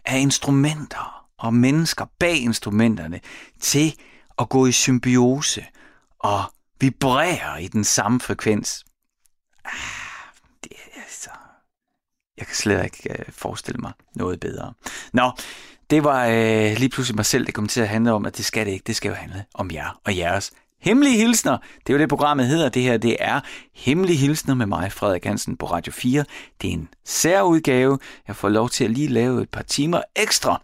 [0.05, 3.21] af instrumenter og mennesker bag instrumenterne
[3.61, 3.95] til
[4.39, 5.67] at gå i symbiose
[6.19, 6.45] og
[6.81, 8.85] vibrere i den samme frekvens.
[9.65, 10.06] Ah.
[12.39, 14.73] Jeg kan slet ikke øh, forestille mig noget bedre.
[15.13, 15.33] Nå,
[15.91, 18.45] det var øh, lige pludselig mig selv, det kom til at handle om, at det
[18.45, 18.85] skal det ikke.
[18.87, 22.47] Det skal jo handle om jer og jeres Hemmelige hilsner, det er jo det, programmet
[22.47, 22.69] hedder.
[22.69, 23.41] Det her, det er
[23.75, 26.25] Hemmelige hilsner med mig, Frederik Hansen, på Radio 4.
[26.63, 27.99] Det er en særudgave.
[28.29, 30.61] Jeg får lov til at lige lave et par timer ekstra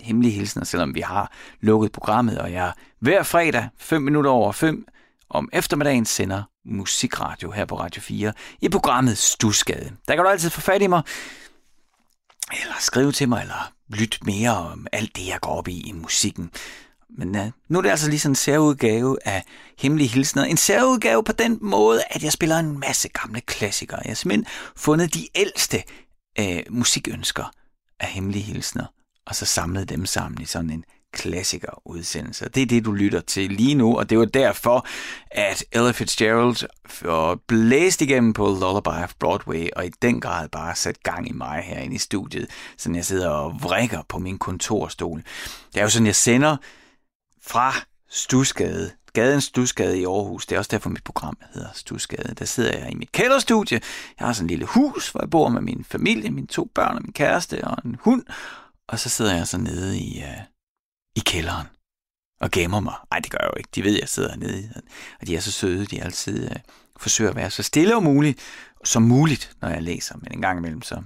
[0.00, 4.86] hemmelige hilsner, selvom vi har lukket programmet, og jeg hver fredag 5 minutter over 5
[5.30, 9.92] om eftermiddagen sender musikradio her på Radio 4 i programmet Stusgade.
[10.08, 11.02] Der kan du altid få fat i mig,
[12.52, 15.92] eller skrive til mig, eller lytte mere om alt det, jeg går op i i
[15.92, 16.50] musikken.
[17.18, 19.44] Men uh, nu er det altså lige sådan en særudgave af
[19.78, 20.44] Hemmelige Hilsner.
[20.44, 24.00] En særudgave på den måde, at jeg spiller en masse gamle klassikere.
[24.04, 25.82] Jeg har simpelthen fundet de ældste
[26.40, 27.50] uh, musikønsker
[28.00, 28.86] af Hemmelige Hilsner,
[29.26, 32.48] og så samlet dem sammen i sådan en klassikerudsendelser.
[32.48, 34.86] Det er det, du lytter til lige nu, og det var derfor,
[35.30, 41.02] at Ella Fitzgerald blæste igennem på Lullaby of Broadway, og i den grad bare sat
[41.02, 42.46] gang i mig herinde i studiet,
[42.78, 45.22] så jeg sidder og vrikker på min kontorstol.
[45.72, 46.56] Det er jo sådan, jeg sender
[47.42, 47.74] fra
[48.10, 50.46] Stusgade, gaden Stusgade i Aarhus.
[50.46, 52.34] Det er også derfor, mit program hedder Stusgade.
[52.34, 53.80] Der sidder jeg i mit kælderstudie.
[54.18, 56.96] Jeg har sådan et lille hus, hvor jeg bor med min familie, mine to børn
[56.96, 58.22] og min kæreste og en hund.
[58.88, 60.55] Og så sidder jeg så nede i, uh,
[61.16, 61.66] i kælderen
[62.40, 62.94] og gemmer mig.
[63.10, 63.70] Nej, det gør jeg jo ikke.
[63.74, 64.82] De ved, at jeg sidder nede.
[65.20, 65.86] Og de er så søde.
[65.86, 66.56] De altid øh,
[66.96, 68.40] forsøger at være så stille og muligt,
[68.84, 70.16] som muligt, når jeg læser.
[70.16, 71.02] Men en gang imellem så...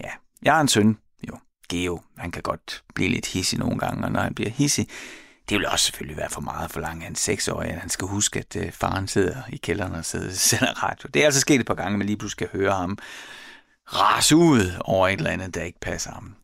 [0.00, 0.10] Ja,
[0.42, 2.00] jeg har en søn, jo, Geo.
[2.18, 4.88] Han kan godt blive lidt hissig nogle gange, og når han bliver hissig,
[5.48, 8.08] det vil også selvfølgelig være for meget for langt af en seksårig, at han skal
[8.08, 11.08] huske, at øh, faren sidder i kælderen og sidder, sender radio.
[11.14, 12.98] Det er altså sket et par gange, men lige pludselig skal høre ham
[13.86, 16.34] rase ud over et eller andet, der ikke passer ham.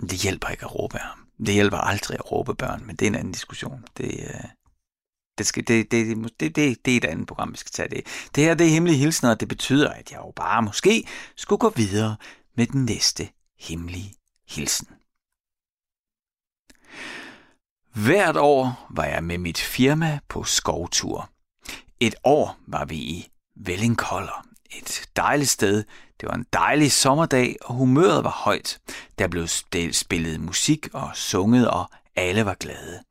[0.00, 1.19] Det hjælper ikke at råbe ham.
[1.46, 3.84] Det hjælper aldrig at råbe børn, men det er en anden diskussion.
[3.96, 4.44] Det, øh,
[5.38, 8.28] det, skal, det, det, det, det, det er et andet program, vi skal tage det.
[8.34, 11.58] Det her det er hemmelige hilsner, og det betyder, at jeg jo bare måske skulle
[11.58, 12.16] gå videre
[12.56, 14.14] med den næste hemmelige
[14.48, 14.88] hilsen.
[17.94, 21.30] Hvert år var jeg med mit firma på skovtur.
[22.00, 24.46] Et år var vi i Vellingkolder.
[24.78, 25.84] Et dejligt sted.
[26.20, 28.80] Det var en dejlig sommerdag, og humøret var højt.
[29.18, 29.48] Der blev
[29.92, 33.02] spillet musik og sunget, og alle var glade.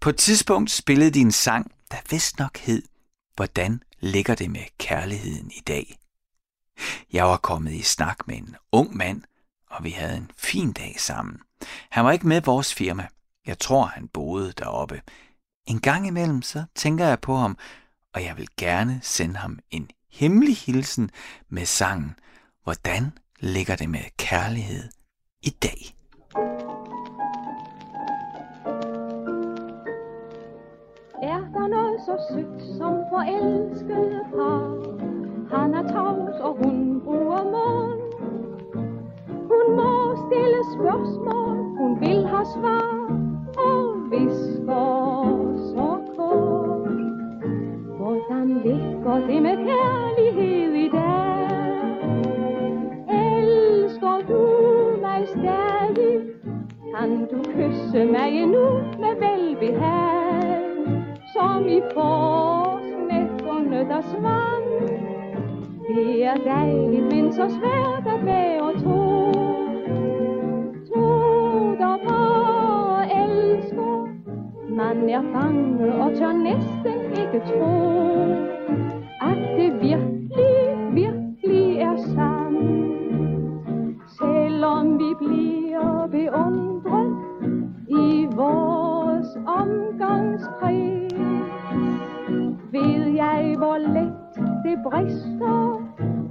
[0.00, 2.82] På et tidspunkt spillede de en sang, der vist nok hed,
[3.36, 5.98] Hvordan ligger det med kærligheden i dag?
[7.12, 9.22] Jeg var kommet i snak med en ung mand,
[9.70, 11.40] og vi havde en fin dag sammen.
[11.90, 13.08] Han var ikke med vores firma,
[13.46, 15.02] jeg tror, han boede deroppe.
[15.66, 17.58] En gang imellem så tænker jeg på ham,
[18.14, 21.10] og jeg vil gerne sende ham en hemmelig hilsen
[21.48, 22.14] med sangen
[22.64, 24.88] Hvordan ligger det med kærlighed
[25.42, 25.80] i dag?
[31.22, 34.92] Er der noget så sødt som forelskede par?
[35.56, 38.02] Han er tavs, og hun bruger mund.
[39.50, 42.92] Hun må stille spørgsmål, hun vil have svar
[43.58, 45.41] og visker.
[48.28, 51.48] Hvordan ligger det med kærlighed i dag?
[53.10, 54.40] Elsker du
[55.00, 56.20] mig stadig?
[56.94, 58.66] Kan du kysse mig endnu
[58.98, 60.62] med velbehag?
[61.32, 64.64] Som i forårsnætterne, der svang.
[65.88, 69.32] Det er dejligt, men så svært at være to.
[70.88, 71.08] Tro
[71.78, 74.08] der bare elsker
[74.78, 77.01] Han er fanget og tør næsten
[77.34, 78.32] ikke tro,
[79.20, 80.54] at det virkelig,
[80.92, 83.12] virkelig er sandt.
[84.18, 87.16] Selvom vi bliver beundret
[87.88, 91.14] i vores omgangskreds,
[92.72, 94.12] ved jeg, hvor let
[94.64, 95.82] det brister.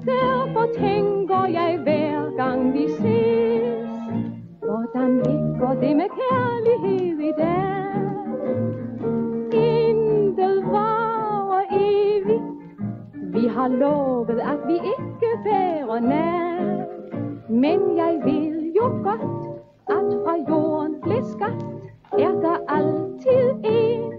[0.05, 3.89] Derfor tænker jeg hver gang vi ses,
[4.63, 7.80] hvordan ligger det med kærlighed i dag?
[13.55, 16.85] Har lovet, at vi ikke være nær.
[17.49, 21.65] Men jeg ved jo godt, at fra jorden blev skabt,
[22.19, 24.13] er der altid en,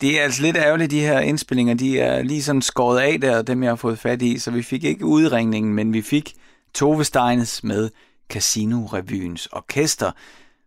[0.00, 1.74] det er altså lidt ærgerligt, de her indspillinger.
[1.74, 4.38] De er lige sådan skåret af der, dem jeg har fået fat i.
[4.38, 6.34] Så vi fik ikke udringningen, men vi fik
[6.74, 7.90] Tove Steines med
[8.32, 10.12] Casino-revyens orkester.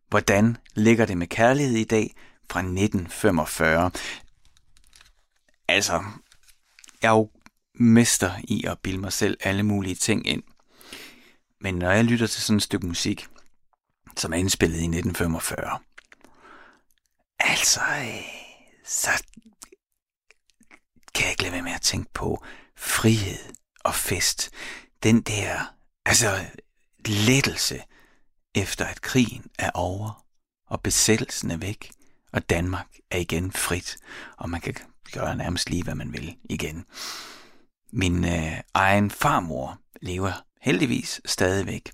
[0.09, 2.15] Hvordan ligger det med kærlighed i dag
[2.51, 3.91] fra 1945?
[5.67, 6.03] Altså,
[7.01, 7.29] jeg er jo
[7.75, 10.43] mester i at bilde mig selv alle mulige ting ind.
[11.61, 13.27] Men når jeg lytter til sådan et stykke musik,
[14.17, 15.79] som er indspillet i 1945,
[17.39, 18.42] altså, øh,
[18.83, 19.23] så
[21.13, 22.43] kan jeg ikke lade være med at tænke på
[22.75, 24.49] frihed og fest.
[25.03, 25.73] Den der,
[26.05, 26.45] altså,
[27.05, 27.83] lettelse
[28.55, 30.25] efter at krigen er over,
[30.67, 31.91] og besættelsen er væk,
[32.33, 33.97] og Danmark er igen frit,
[34.37, 34.75] og man kan
[35.11, 36.85] gøre nærmest lige, hvad man vil igen.
[37.91, 41.91] Min øh, egen farmor lever heldigvis stadigvæk,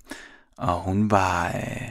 [0.56, 1.90] og hun var øh,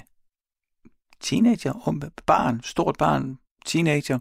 [1.19, 4.19] teenager, barn, stort barn, teenager,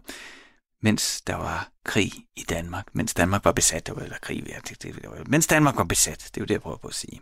[0.81, 2.87] mens der var krig i Danmark.
[2.93, 5.75] Mens Danmark var besat, der var der krig, ja, det, det, det var, mens Danmark
[5.75, 7.21] var besat, det er jo det, jeg prøver på at sige.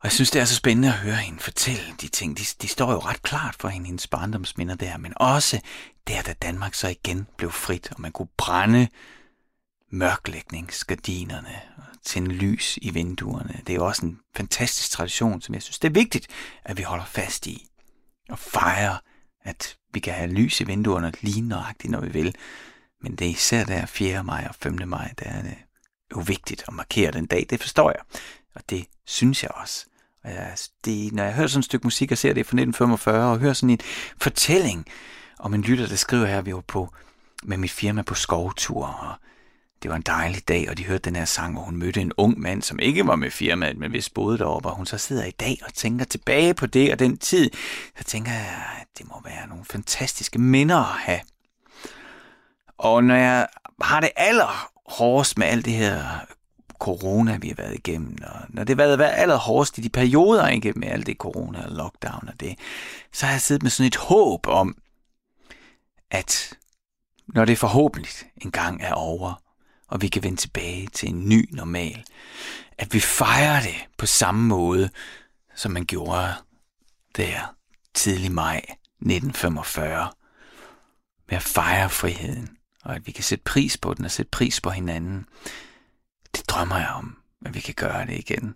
[0.00, 2.38] Og jeg synes, det er så spændende at høre hende fortælle de ting.
[2.38, 5.60] De, de står jo ret klart for hende, hendes barndomsminder der, men også
[6.06, 8.88] der, da Danmark så igen blev frit, og man kunne brænde
[9.90, 13.60] mørklægningsgardinerne og tænde lys i vinduerne.
[13.66, 16.26] Det er jo også en fantastisk tradition, som jeg synes, det er vigtigt,
[16.64, 17.66] at vi holder fast i
[18.28, 18.96] og fejrer,
[19.44, 22.34] at vi kan have lys i vinduerne lige nøjagtigt, når vi vil.
[23.02, 24.24] Men det er især der 4.
[24.24, 24.88] maj og 5.
[24.88, 25.56] maj, der er det
[26.16, 27.46] jo vigtigt at markere den dag.
[27.50, 28.20] Det forstår jeg,
[28.54, 29.86] og det synes jeg også.
[30.24, 33.32] Og jeg, det, når jeg hører sådan et stykke musik og ser det fra 1945,
[33.32, 33.80] og hører sådan en
[34.20, 34.86] fortælling
[35.38, 36.94] om en lytter, der skriver her, vi var på
[37.42, 39.14] med mit firma på skovtur, og
[39.84, 42.12] det var en dejlig dag, og de hørte den her sang, hvor hun mødte en
[42.16, 45.24] ung mand, som ikke var med firmaet, men hvis boede deroppe, og hun så sidder
[45.24, 47.50] i dag og tænker tilbage på det og den tid,
[47.98, 51.20] så tænker jeg, at det må være nogle fantastiske minder at have.
[52.78, 53.46] Og når jeg
[53.82, 56.04] har det aller hårdest med alt det her
[56.78, 60.80] corona, vi har været igennem, og når det har været allerhårdest i de perioder igennem
[60.80, 62.58] med alt det corona og lockdown og det,
[63.12, 64.76] så har jeg siddet med sådan et håb om,
[66.10, 66.58] at
[67.26, 69.43] når det forhåbentlig engang er over,
[69.88, 72.04] og vi kan vende tilbage til en ny normal,
[72.78, 74.90] at vi fejrer det på samme måde,
[75.54, 76.34] som man gjorde
[77.16, 77.54] der
[77.94, 80.12] tidlig maj 1945,
[81.28, 84.60] med at fejre friheden, og at vi kan sætte pris på den og sætte pris
[84.60, 85.26] på hinanden.
[86.36, 87.16] Det drømmer jeg om,
[87.46, 88.54] at vi kan gøre det igen.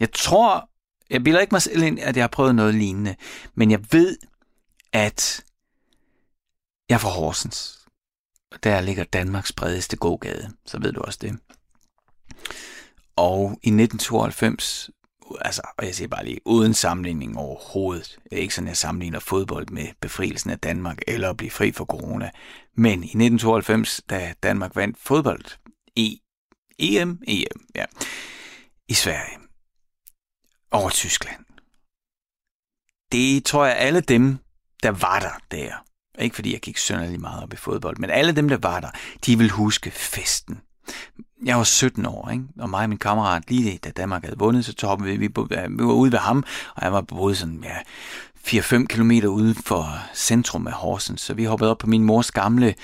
[0.00, 0.70] Jeg tror,
[1.10, 3.16] jeg bilder ikke mig selv ind, at jeg har prøvet noget lignende,
[3.54, 4.18] men jeg ved,
[4.92, 5.44] at
[6.88, 7.81] jeg er fra Horsens.
[8.62, 11.38] Der ligger Danmarks bredeste gågade, så ved du også det.
[13.16, 14.90] Og i 1992,
[15.40, 19.18] altså, og jeg siger bare lige, uden sammenligning overhovedet, det er ikke sådan, jeg sammenligner
[19.18, 22.30] fodbold med befrielsen af Danmark, eller at blive fri for corona,
[22.76, 25.44] men i 1992, da Danmark vandt fodbold
[25.96, 26.22] e, i
[26.78, 27.84] EM, EM, ja,
[28.88, 29.38] i Sverige,
[30.70, 31.44] over Tyskland.
[33.12, 34.38] Det tror jeg, alle dem,
[34.82, 35.84] der var der der,
[36.18, 38.88] ikke fordi jeg gik sønderlig meget op i fodbold, men alle dem, der var der,
[39.26, 40.60] de vil huske festen.
[41.44, 42.44] Jeg var 17 år, ikke?
[42.58, 45.84] og mig og min kammerat, lige da Danmark havde vundet, så tog vi, vi, vi
[45.84, 46.44] var ude ved ham,
[46.74, 47.76] og jeg var boet sådan, ja,
[48.46, 52.74] 4-5 kilometer ude for centrum af Horsens, så vi hoppede op på min mors gamle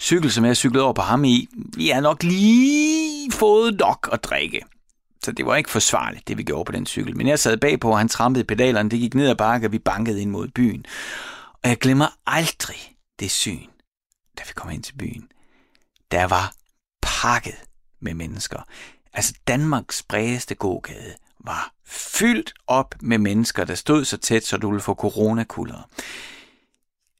[0.00, 1.48] cykel, som jeg cyklede over på ham i.
[1.76, 4.60] Vi har nok lige fået nok at drikke.
[5.24, 7.16] Så det var ikke forsvarligt, det vi gjorde på den cykel.
[7.16, 9.78] Men jeg sad bagpå, og han trampede pedalerne, det gik ned ad bakke, og vi
[9.78, 10.84] bankede ind mod byen.
[11.66, 13.66] Og jeg glemmer aldrig det syn,
[14.38, 15.28] da vi kom ind til byen.
[16.10, 16.54] Der var
[17.02, 17.64] pakket
[18.00, 18.62] med mennesker.
[19.12, 21.14] Altså Danmarks bredeste gågade
[21.44, 25.88] var fyldt op med mennesker, der stod så tæt, så du ville få coronakulder.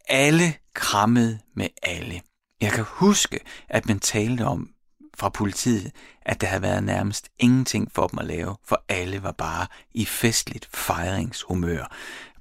[0.08, 2.22] Alle krammede med alle.
[2.60, 4.70] Jeg kan huske, at man talte om
[5.16, 5.92] fra politiet,
[6.22, 10.04] at der havde været nærmest ingenting for dem at lave, for alle var bare i
[10.04, 11.96] festligt fejringshumør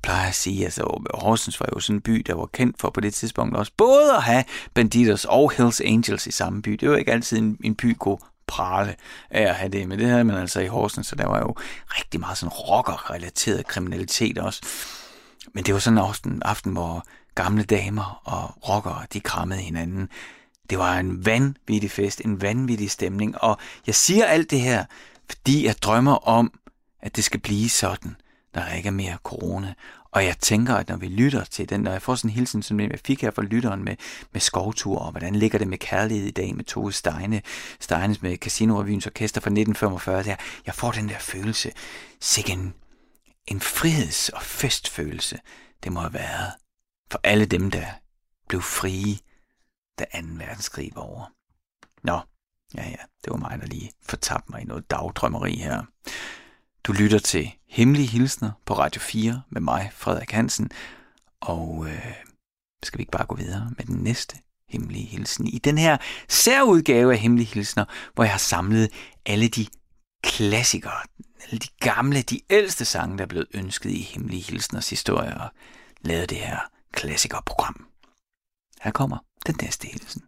[0.06, 3.02] plejer at sige, altså Horsens var jo sådan en by, der var kendt for på
[3.02, 4.44] det tidspunkt også, både at have
[4.74, 6.72] Banditers og Hells Angels i samme by.
[6.72, 8.96] Det var ikke altid en, en by kunne prale
[9.30, 11.56] af at have det, men det havde man altså i Horsens, så der var jo
[11.90, 14.62] rigtig meget sådan rocker-relateret kriminalitet også.
[15.54, 20.10] Men det var sådan også en aften, hvor gamle damer og rockere, de krammede hinanden.
[20.70, 24.86] Det var en vanvittig fest, en vanvittig stemning, og jeg siger alt det her,
[25.30, 26.60] fordi jeg drømmer om,
[27.02, 28.16] at det skal blive sådan
[28.56, 29.74] der ikke er mere corona.
[30.12, 32.64] Og jeg tænker, at når vi lytter til den, når jeg får sådan en hilsen,
[32.64, 33.96] som jeg fik her fra lytteren med,
[34.32, 37.42] med skovtur, og hvordan ligger det med kærlighed i dag med Tove Steine,
[37.80, 40.36] Steines med Casino Revyens Orkester fra 1945, der,
[40.66, 41.72] jeg får den der følelse,
[42.22, 42.74] sikke en,
[43.48, 45.40] en friheds- og festfølelse,
[45.84, 46.52] det må have været
[47.12, 47.86] for alle dem, der
[48.48, 49.18] blev frie,
[50.00, 50.28] da 2.
[50.28, 51.26] verdenskrig var over.
[52.04, 52.20] Nå,
[52.76, 55.84] ja ja, det var mig, der lige fortabte mig i noget dagdrømmeri her.
[56.88, 60.72] Du lytter til Hemmelige Hilsner på Radio 4 med mig, Frederik Hansen.
[61.42, 62.14] Og øh,
[62.84, 64.38] skal vi ikke bare gå videre med den næste
[64.70, 65.98] Hemmelige Hilsen i den her
[66.30, 68.90] særudgave af Hemmelige Hilsner, hvor jeg har samlet
[69.26, 69.68] alle de
[70.24, 71.02] klassikere,
[71.46, 75.50] alle de gamle, de ældste sange, der er blevet ønsket i Hemmelige Hilsners historie og
[76.02, 76.60] lavet det her
[76.92, 77.88] klassikerprogram.
[78.82, 80.24] Her kommer den næste hilsen.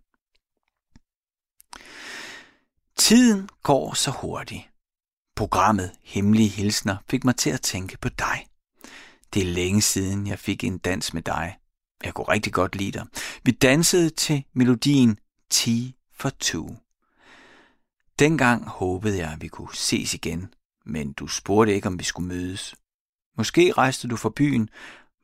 [2.95, 4.69] Tiden går så hurtigt,
[5.37, 8.47] Programmet Hemmelige Hilsner fik mig til at tænke på dig.
[9.33, 11.57] Det er længe siden, jeg fik en dans med dig.
[12.03, 13.05] Jeg kunne rigtig godt lide dig.
[13.43, 15.19] Vi dansede til melodien
[15.49, 15.67] T
[16.13, 16.75] for Two.
[18.19, 20.53] Dengang håbede jeg, at vi kunne ses igen,
[20.85, 22.75] men du spurgte ikke, om vi skulle mødes.
[23.37, 24.69] Måske rejste du fra byen.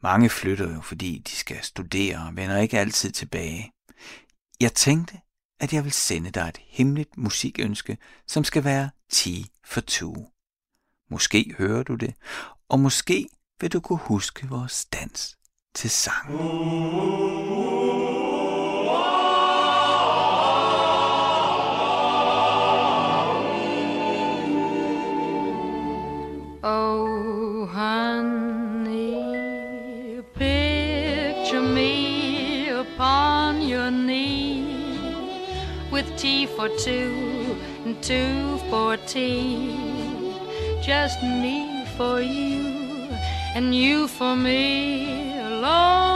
[0.04, 3.72] Mange flytter jo, fordi de skal studere og vender ikke altid tilbage.
[4.62, 5.20] Jeg tænkte,
[5.64, 7.98] at jeg vil sende dig et hemmeligt musikønske,
[8.28, 10.30] som skal være 10 for 2.
[11.10, 12.14] Måske hører du det,
[12.70, 13.28] og måske
[13.62, 15.38] vil du kunne huske vores dans
[15.76, 16.30] til sang.
[36.18, 39.76] Tea for two and two for tea.
[40.82, 43.08] Just me for you
[43.56, 46.14] and you for me alone.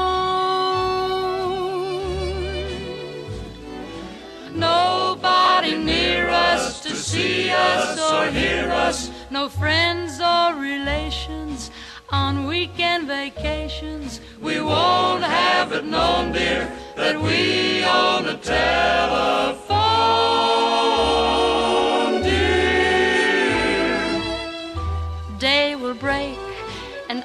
[4.53, 11.71] Nobody near us to see us or hear us, no friends or relations
[12.09, 14.21] on weekend vacations.
[14.41, 19.86] We won't have it known, dear, that we own a telephone,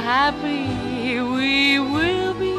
[0.00, 2.56] happy we will be?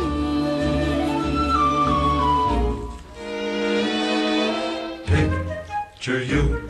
[5.05, 6.69] Picture you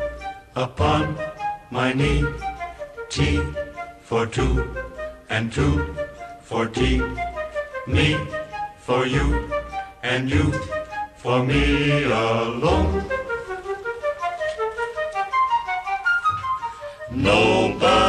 [0.55, 1.17] upon
[1.71, 2.25] my knee.
[3.09, 3.41] T
[4.01, 4.75] for two,
[5.29, 5.95] and two
[6.41, 7.01] for tea.
[7.87, 8.17] Me
[8.77, 9.49] for you,
[10.03, 10.51] and you
[11.15, 13.03] for me alone.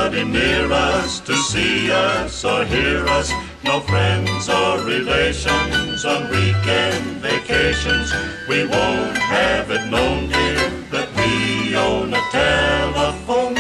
[0.09, 3.31] Nobody near us to see us or hear us.
[3.63, 8.11] No friends or relations on weekend vacations.
[8.49, 13.55] We won't have it known, dear, that we own a telephone.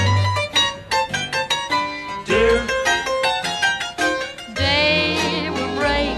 [2.25, 2.67] Dear,
[4.55, 6.17] Day will break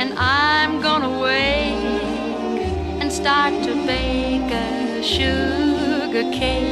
[0.00, 2.58] and I'm gonna wake
[3.00, 6.71] and start to bake a sugar cake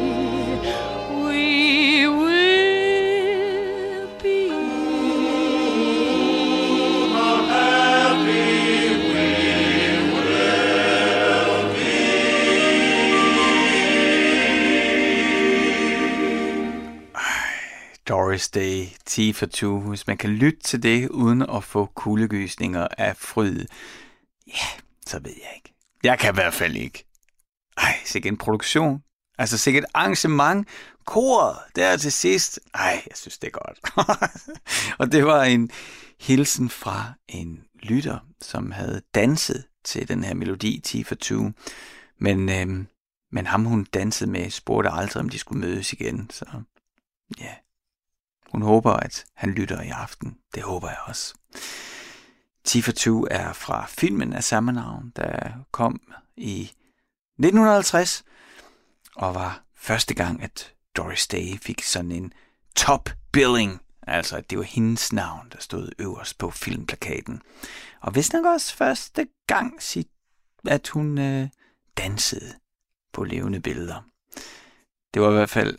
[18.31, 19.79] Doris Day, T for Two.
[19.79, 23.65] Hvis man kan lytte til det, uden at få kuldegysninger af fryd,
[24.47, 24.67] ja,
[25.07, 25.73] så ved jeg ikke.
[26.03, 27.05] Jeg kan i hvert fald ikke.
[27.77, 29.03] Ej, sikke en produktion.
[29.37, 30.67] Altså sikke et arrangement.
[31.05, 32.59] Koret der til sidst.
[32.73, 34.07] Ej, jeg synes, det er godt.
[34.99, 35.69] og det var en
[36.19, 41.51] hilsen fra en lytter, som havde danset til den her melodi, T for Two.
[42.19, 42.87] Men, øhm,
[43.31, 46.29] men ham, hun dansede med, spurgte aldrig, om de skulle mødes igen.
[46.29, 46.45] Så
[47.39, 47.53] ja,
[48.51, 50.37] hun håber, at han lytter i aften.
[50.55, 51.33] Det håber jeg også.
[52.63, 56.01] Tifa 2 er fra filmen af samme navn, der kom
[56.37, 58.23] i 1950,
[59.15, 62.33] og var første gang, at Doris Day fik sådan en
[62.75, 67.41] top billing, altså at det var hendes navn, der stod øverst på filmplakaten.
[68.01, 69.79] Og hvis nok også første gang,
[70.67, 71.49] at hun øh,
[71.97, 72.53] dansede
[73.13, 74.01] på levende billeder.
[75.13, 75.77] Det var i hvert fald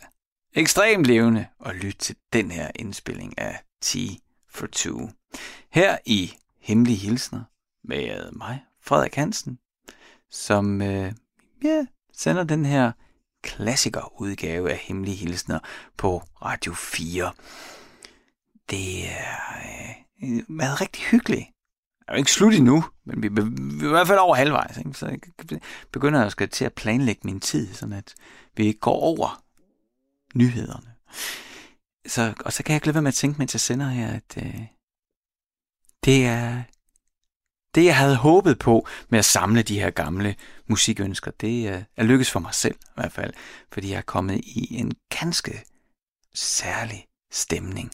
[0.55, 3.95] ekstremt levende at lytte til den her indspilling af T
[4.49, 5.09] for Two.
[5.69, 7.43] Her i Hemmelige Hilsner
[7.83, 9.59] med mig, Frederik Hansen,
[10.31, 11.13] som øh,
[11.63, 12.91] ja, sender den her
[13.43, 15.59] klassikerudgave af Hemmelige Hilsner
[15.97, 17.31] på Radio 4.
[18.69, 19.37] Det er
[20.23, 21.45] øh, været rigtig hyggeligt.
[21.99, 24.77] Det er jo ikke slut endnu, men vi, vi er i hvert fald over halvvejs,
[24.77, 24.93] ikke?
[24.93, 25.19] så jeg
[25.91, 28.15] begynder jeg skal til at planlægge min tid, sådan at
[28.55, 29.43] vi ikke går over
[30.33, 30.93] nyhederne.
[32.07, 34.13] Så, og så kan jeg ikke lade være med at tænke, mens jeg sender her,
[34.13, 34.61] at øh,
[36.05, 36.63] det er
[37.75, 40.35] det, jeg havde håbet på med at samle de her gamle
[40.67, 43.33] musikønsker, det øh, er lykkes for mig selv i hvert fald,
[43.71, 45.63] fordi jeg er kommet i en ganske
[46.33, 47.91] særlig stemning.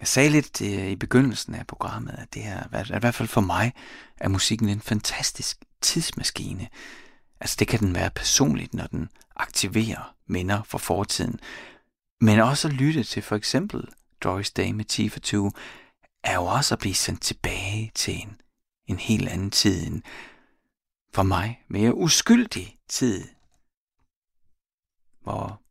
[0.00, 3.28] Jeg sagde lidt øh, i begyndelsen af programmet, at det her, at i hvert fald
[3.28, 3.72] for mig,
[4.16, 6.68] er musikken en fantastisk tidsmaskine.
[7.40, 11.40] Altså det kan den være personligt, når den aktiverer minder fra fortiden.
[12.20, 13.88] Men også at lytte til for eksempel
[14.20, 15.52] Doris Day med 10 for 20,
[16.24, 18.40] er jo også at blive sendt tilbage til en,
[18.86, 20.02] en helt anden tid, en
[21.14, 23.28] for mig mere uskyldig tid,
[25.22, 25.62] hvor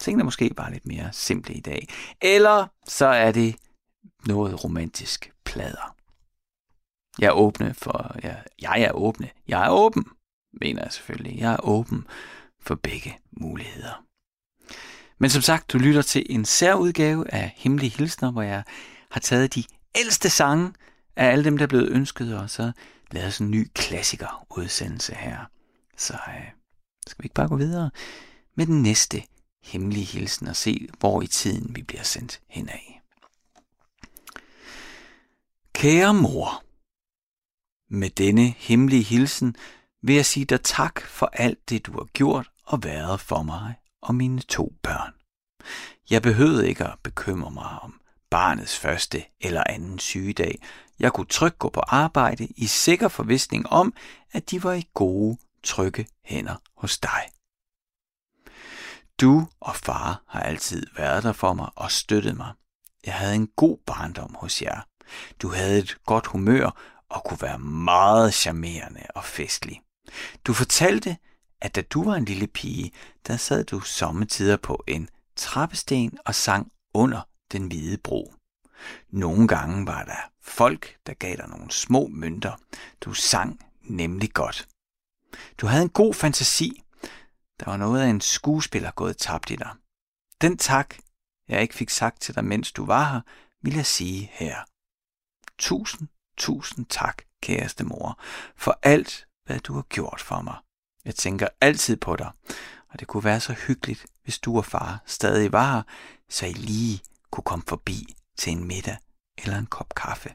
[0.00, 1.88] tingene måske bare lidt mere simple i dag.
[2.22, 3.56] Eller så er det
[4.26, 5.96] noget romantisk plader.
[7.18, 10.04] Jeg er åbne for, jeg, jeg er åbne, jeg er åben,
[10.60, 11.38] mener jeg selvfølgelig.
[11.38, 12.06] Jeg er åben
[12.60, 14.04] for begge muligheder.
[15.18, 18.64] Men som sagt, du lytter til en særudgave af Hemmelige Hilsner, hvor jeg
[19.10, 20.72] har taget de ældste sange
[21.16, 22.72] af alle dem, der er blevet ønsket, og så
[23.10, 25.38] lavet sådan en ny klassikerudsendelse her.
[25.96, 26.50] Så øh,
[27.06, 27.90] skal vi ikke bare gå videre
[28.54, 29.22] med den næste
[29.62, 32.78] hemmelige hilsen og se, hvor i tiden vi bliver sendt henad.
[35.72, 36.62] Kære mor,
[37.90, 39.56] med denne hemmelige hilsen
[40.06, 43.74] vil jeg sige dig tak for alt det, du har gjort og været for mig
[44.02, 45.12] og mine to børn.
[46.10, 48.00] Jeg behøvede ikke at bekymre mig om
[48.30, 50.62] barnets første eller anden sygedag.
[50.98, 53.94] Jeg kunne trygt gå på arbejde i sikker forvisning om,
[54.32, 57.22] at de var i gode, trygge hænder hos dig.
[59.20, 62.52] Du og far har altid været der for mig og støttet mig.
[63.06, 64.80] Jeg havde en god barndom hos jer.
[65.42, 66.70] Du havde et godt humør
[67.08, 69.80] og kunne være meget charmerende og festlig.
[70.44, 71.16] Du fortalte,
[71.60, 72.92] at da du var en lille pige,
[73.26, 77.20] der sad du sommetider på en trappesten og sang under
[77.52, 78.34] den hvide bro.
[79.10, 82.60] Nogle gange var der folk, der gav dig nogle små mønter.
[83.00, 84.68] Du sang nemlig godt.
[85.58, 86.82] Du havde en god fantasi.
[87.60, 89.70] Der var noget af en skuespiller gået tabt i dig.
[90.40, 90.96] Den tak,
[91.48, 93.20] jeg ikke fik sagt til dig, mens du var her,
[93.62, 94.56] vil jeg sige her.
[95.58, 98.20] Tusind, tusind tak, kæreste mor,
[98.56, 100.56] for alt, hvad du har gjort for mig.
[101.04, 102.30] Jeg tænker altid på dig,
[102.88, 105.82] og det kunne være så hyggeligt, hvis du og far stadig var her,
[106.28, 108.96] så I lige kunne komme forbi til en middag
[109.38, 110.34] eller en kop kaffe.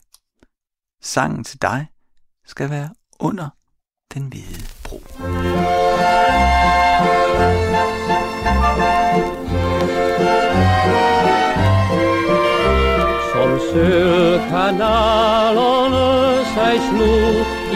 [1.02, 1.88] Sangen til dig
[2.46, 2.90] skal være
[3.20, 3.50] under
[4.14, 5.00] den hvide bro.
[13.34, 17.14] Som sølvkanalerne sig snu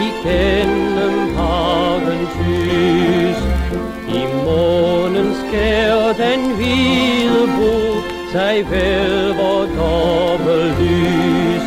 [0.08, 0.95] igen
[2.40, 3.40] lys.
[4.18, 7.76] I månen skær den hvide bro
[8.32, 11.64] sig vælver dobbelt lys.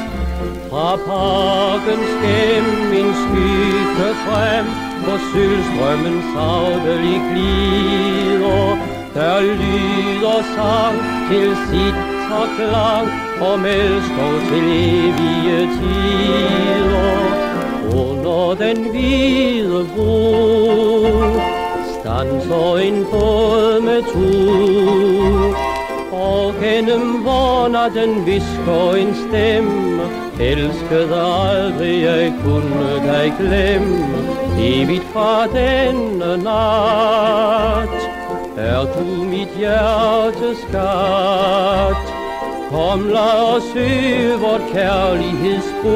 [0.69, 4.65] Fra parken skæm min skygge frem,
[5.03, 8.77] hvor sølstrømmen savdelig glider,
[9.13, 10.95] der lyder sang
[11.29, 11.97] til sit
[12.39, 13.07] og klang
[13.51, 17.48] om elsker til evige tider.
[17.93, 21.05] Under den hvide bro
[21.99, 25.57] stanser en båd med tur,
[26.11, 30.03] og gennem vornatten visker en stemme,
[30.39, 34.23] elskede aldrig jeg kunne dig glemme,
[34.59, 37.99] evigt fra denne nat.
[38.57, 42.15] Er du mit hjertes skat?
[42.69, 45.95] Kom, lad os søge vort kærlighedsbo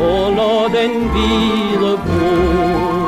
[0.00, 3.07] under den hvide bro.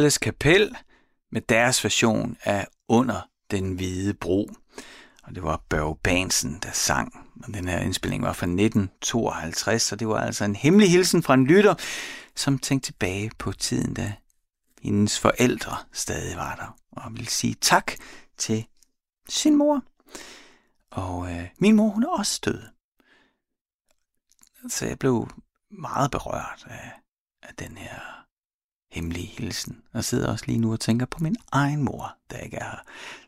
[0.00, 0.76] Bror Kapel
[1.32, 4.50] med deres version af Under den Hvide Bro.
[5.22, 7.26] Og det var Børge Bansen, der sang.
[7.44, 11.34] Og den her indspilling var fra 1952, og det var altså en hemmelig hilsen fra
[11.34, 11.74] en lytter,
[12.36, 14.12] som tænkte tilbage på tiden, da
[14.82, 16.76] hendes forældre stadig var der.
[16.92, 17.92] Og ville sige tak
[18.38, 18.66] til
[19.28, 19.82] sin mor.
[20.90, 22.62] Og øh, min mor, hun er også død.
[24.68, 25.28] Så jeg blev
[25.70, 26.92] meget berørt af,
[27.42, 28.19] af den her
[28.92, 29.82] hemmelig hilsen.
[29.92, 32.78] Og sidder også lige nu og tænker på min egen mor, der ikke er her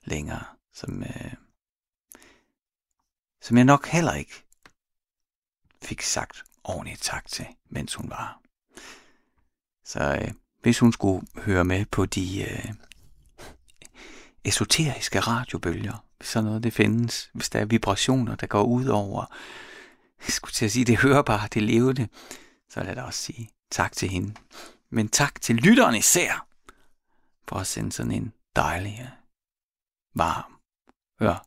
[0.04, 0.44] længere,
[0.74, 1.32] som, øh,
[3.42, 4.44] som jeg nok heller ikke
[5.82, 8.40] fik sagt ordentligt tak til, mens hun var
[9.84, 10.30] Så øh,
[10.62, 12.72] hvis hun skulle høre med på de øh,
[14.44, 19.24] esoteriske radiobølger, hvis sådan noget det findes, hvis der er vibrationer, der går ud over,
[20.26, 22.08] jeg skulle til at sige, det hørbare, det levende,
[22.70, 24.34] så lad da også sige tak til hende.
[24.94, 26.46] Men tak til lytteren især,
[27.48, 29.08] for at sende sådan en dejlig, øh,
[30.14, 30.60] varm,
[31.20, 31.46] hør,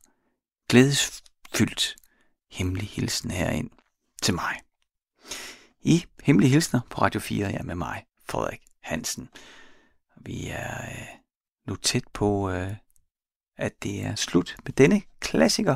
[0.70, 1.96] glædesfyldt
[2.52, 3.70] hemmelig hilsen herind
[4.22, 4.62] til mig.
[5.82, 9.30] I Hemmelige Hilsner på Radio 4, ja med mig, Frederik Hansen.
[10.16, 11.08] Vi er øh,
[11.68, 12.76] nu tæt på, øh,
[13.58, 15.76] at det er slut med denne klassiker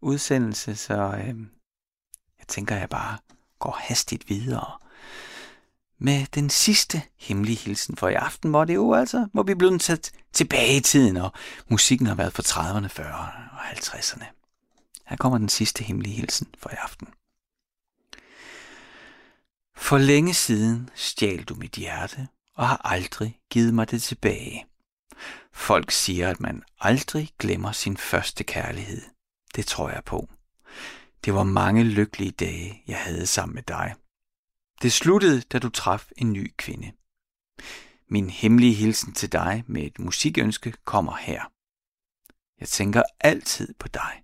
[0.00, 1.36] udsendelse, så øh,
[2.48, 3.18] tænker jeg bare
[3.58, 4.87] går hastigt videre
[6.00, 9.56] med den sidste hemmelige hilsen for i aften, hvor det jo altså, må vi er
[9.56, 11.32] blevet tilbage i tiden, og
[11.68, 14.24] musikken har været fra 30'erne, 40'erne og 50'erne.
[15.06, 17.08] Her kommer den sidste hemmelige hilsen for i aften.
[19.76, 24.66] For længe siden stjal du mit hjerte og har aldrig givet mig det tilbage.
[25.52, 29.02] Folk siger, at man aldrig glemmer sin første kærlighed.
[29.56, 30.28] Det tror jeg på.
[31.24, 33.94] Det var mange lykkelige dage, jeg havde sammen med dig.
[34.82, 36.92] Det sluttede, da du traf en ny kvinde.
[38.08, 41.42] Min hemmelige hilsen til dig med et musikønske kommer her.
[42.60, 44.22] Jeg tænker altid på dig,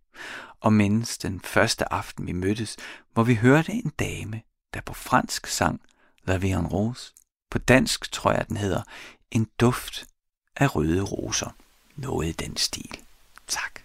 [0.61, 2.77] og mindst den første aften vi mødtes,
[3.13, 4.43] hvor vi hørte en dame,
[4.75, 5.81] der på fransk sang
[6.25, 7.13] La Vie en Rose.
[7.51, 8.83] På dansk tror jeg, den hedder
[9.31, 10.07] En duft
[10.57, 11.51] af røde roser.
[11.97, 12.99] Noget i den stil.
[13.47, 13.81] Tak.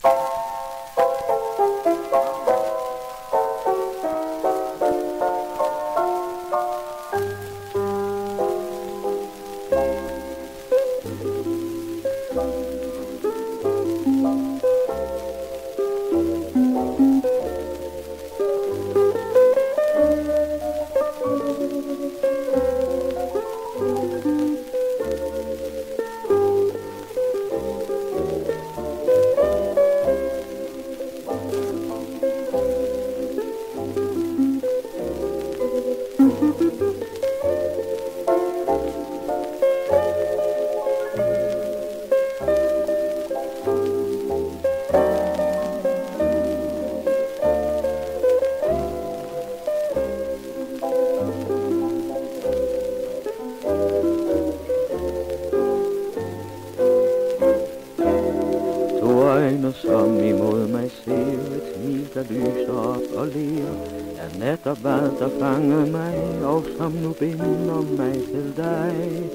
[68.62, 69.30] Dig.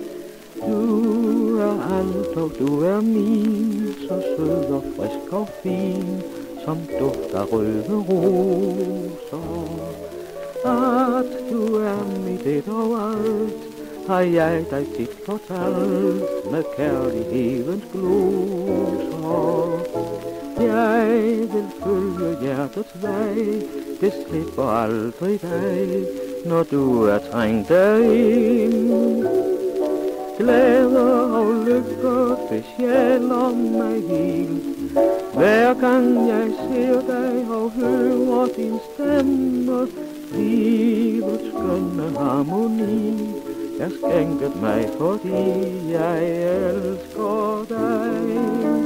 [0.66, 6.22] Du er alt, og du er min, så sød og frisk og fin,
[6.64, 9.44] som dufter røde roser.
[10.64, 13.54] At du er mit et og alt,
[14.06, 19.24] har jeg dig tit fortalt med kærlighedens gloser.
[20.60, 21.20] Jeg
[21.52, 23.34] vil følge hjertets vej,
[24.00, 26.06] det slipper aldrig dig,
[26.44, 29.26] når du er trængt derind.
[30.38, 34.62] Glæder og lykker besjæler mig helt.
[35.34, 39.86] Hver gang jeg ser dig og hører din stemme,
[40.34, 43.28] livets skønne harmoni,
[43.80, 48.83] er skænket mig, fordi jeg elsker dig.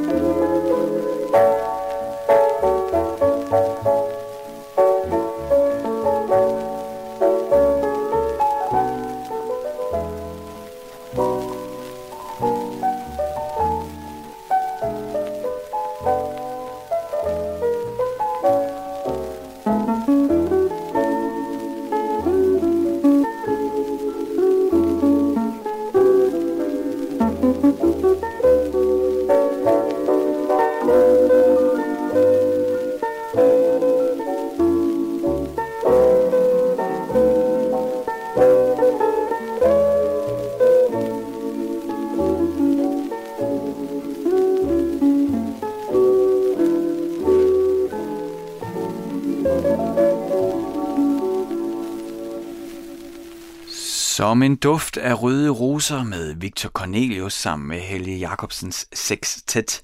[54.29, 59.83] Som en duft af røde roser med Victor Cornelius sammen med Helge Jacobsens sextet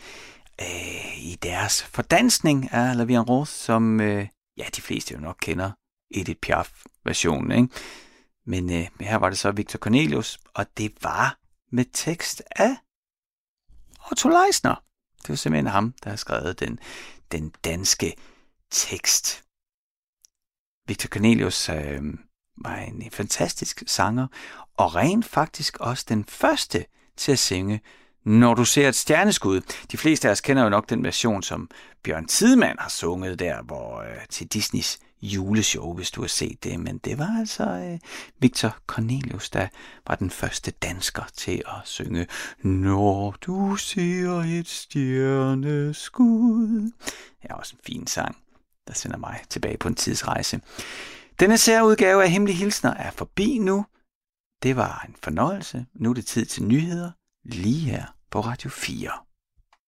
[0.61, 5.20] øh, i deres fordansning af La Vie en Rose, som øh, ja, de fleste jo
[5.20, 5.70] nok kender
[6.14, 7.53] Edith Piaf-versionen.
[7.53, 7.68] Ikke?
[8.47, 11.38] Men øh, her var det så Victor Cornelius, og det var
[11.72, 12.76] med tekst af
[14.11, 14.74] Otto Leisner.
[15.22, 16.78] Det var simpelthen ham, der har skrevet den,
[17.32, 18.14] den danske
[18.70, 19.45] tekst.
[20.88, 22.03] Victor Cornelius øh,
[22.57, 24.27] var en fantastisk sanger,
[24.77, 26.85] og rent faktisk også den første
[27.17, 27.81] til at synge
[28.25, 29.61] Når du ser et stjerneskud.
[29.93, 31.71] De fleste af os kender jo nok den version, som
[32.03, 36.81] Bjørn Tidemand har sunget der, hvor øh, til Disneys juleshow, hvis du har set det.
[36.81, 37.99] Men det var altså øh,
[38.39, 39.69] Victor Cornelius, der
[40.07, 42.27] var den første dansker til at synge
[42.63, 46.11] Når du ser et stjerneskud.
[47.43, 48.37] Det er også en fin sang,
[48.89, 50.61] der sender mig tilbage på en tidsrejse.
[51.45, 53.86] Denne særudgave af Hemmelige Hilsner er forbi nu.
[54.62, 55.86] Det var en fornøjelse.
[55.95, 57.11] Nu er det tid til nyheder
[57.45, 59.11] lige her på Radio 4.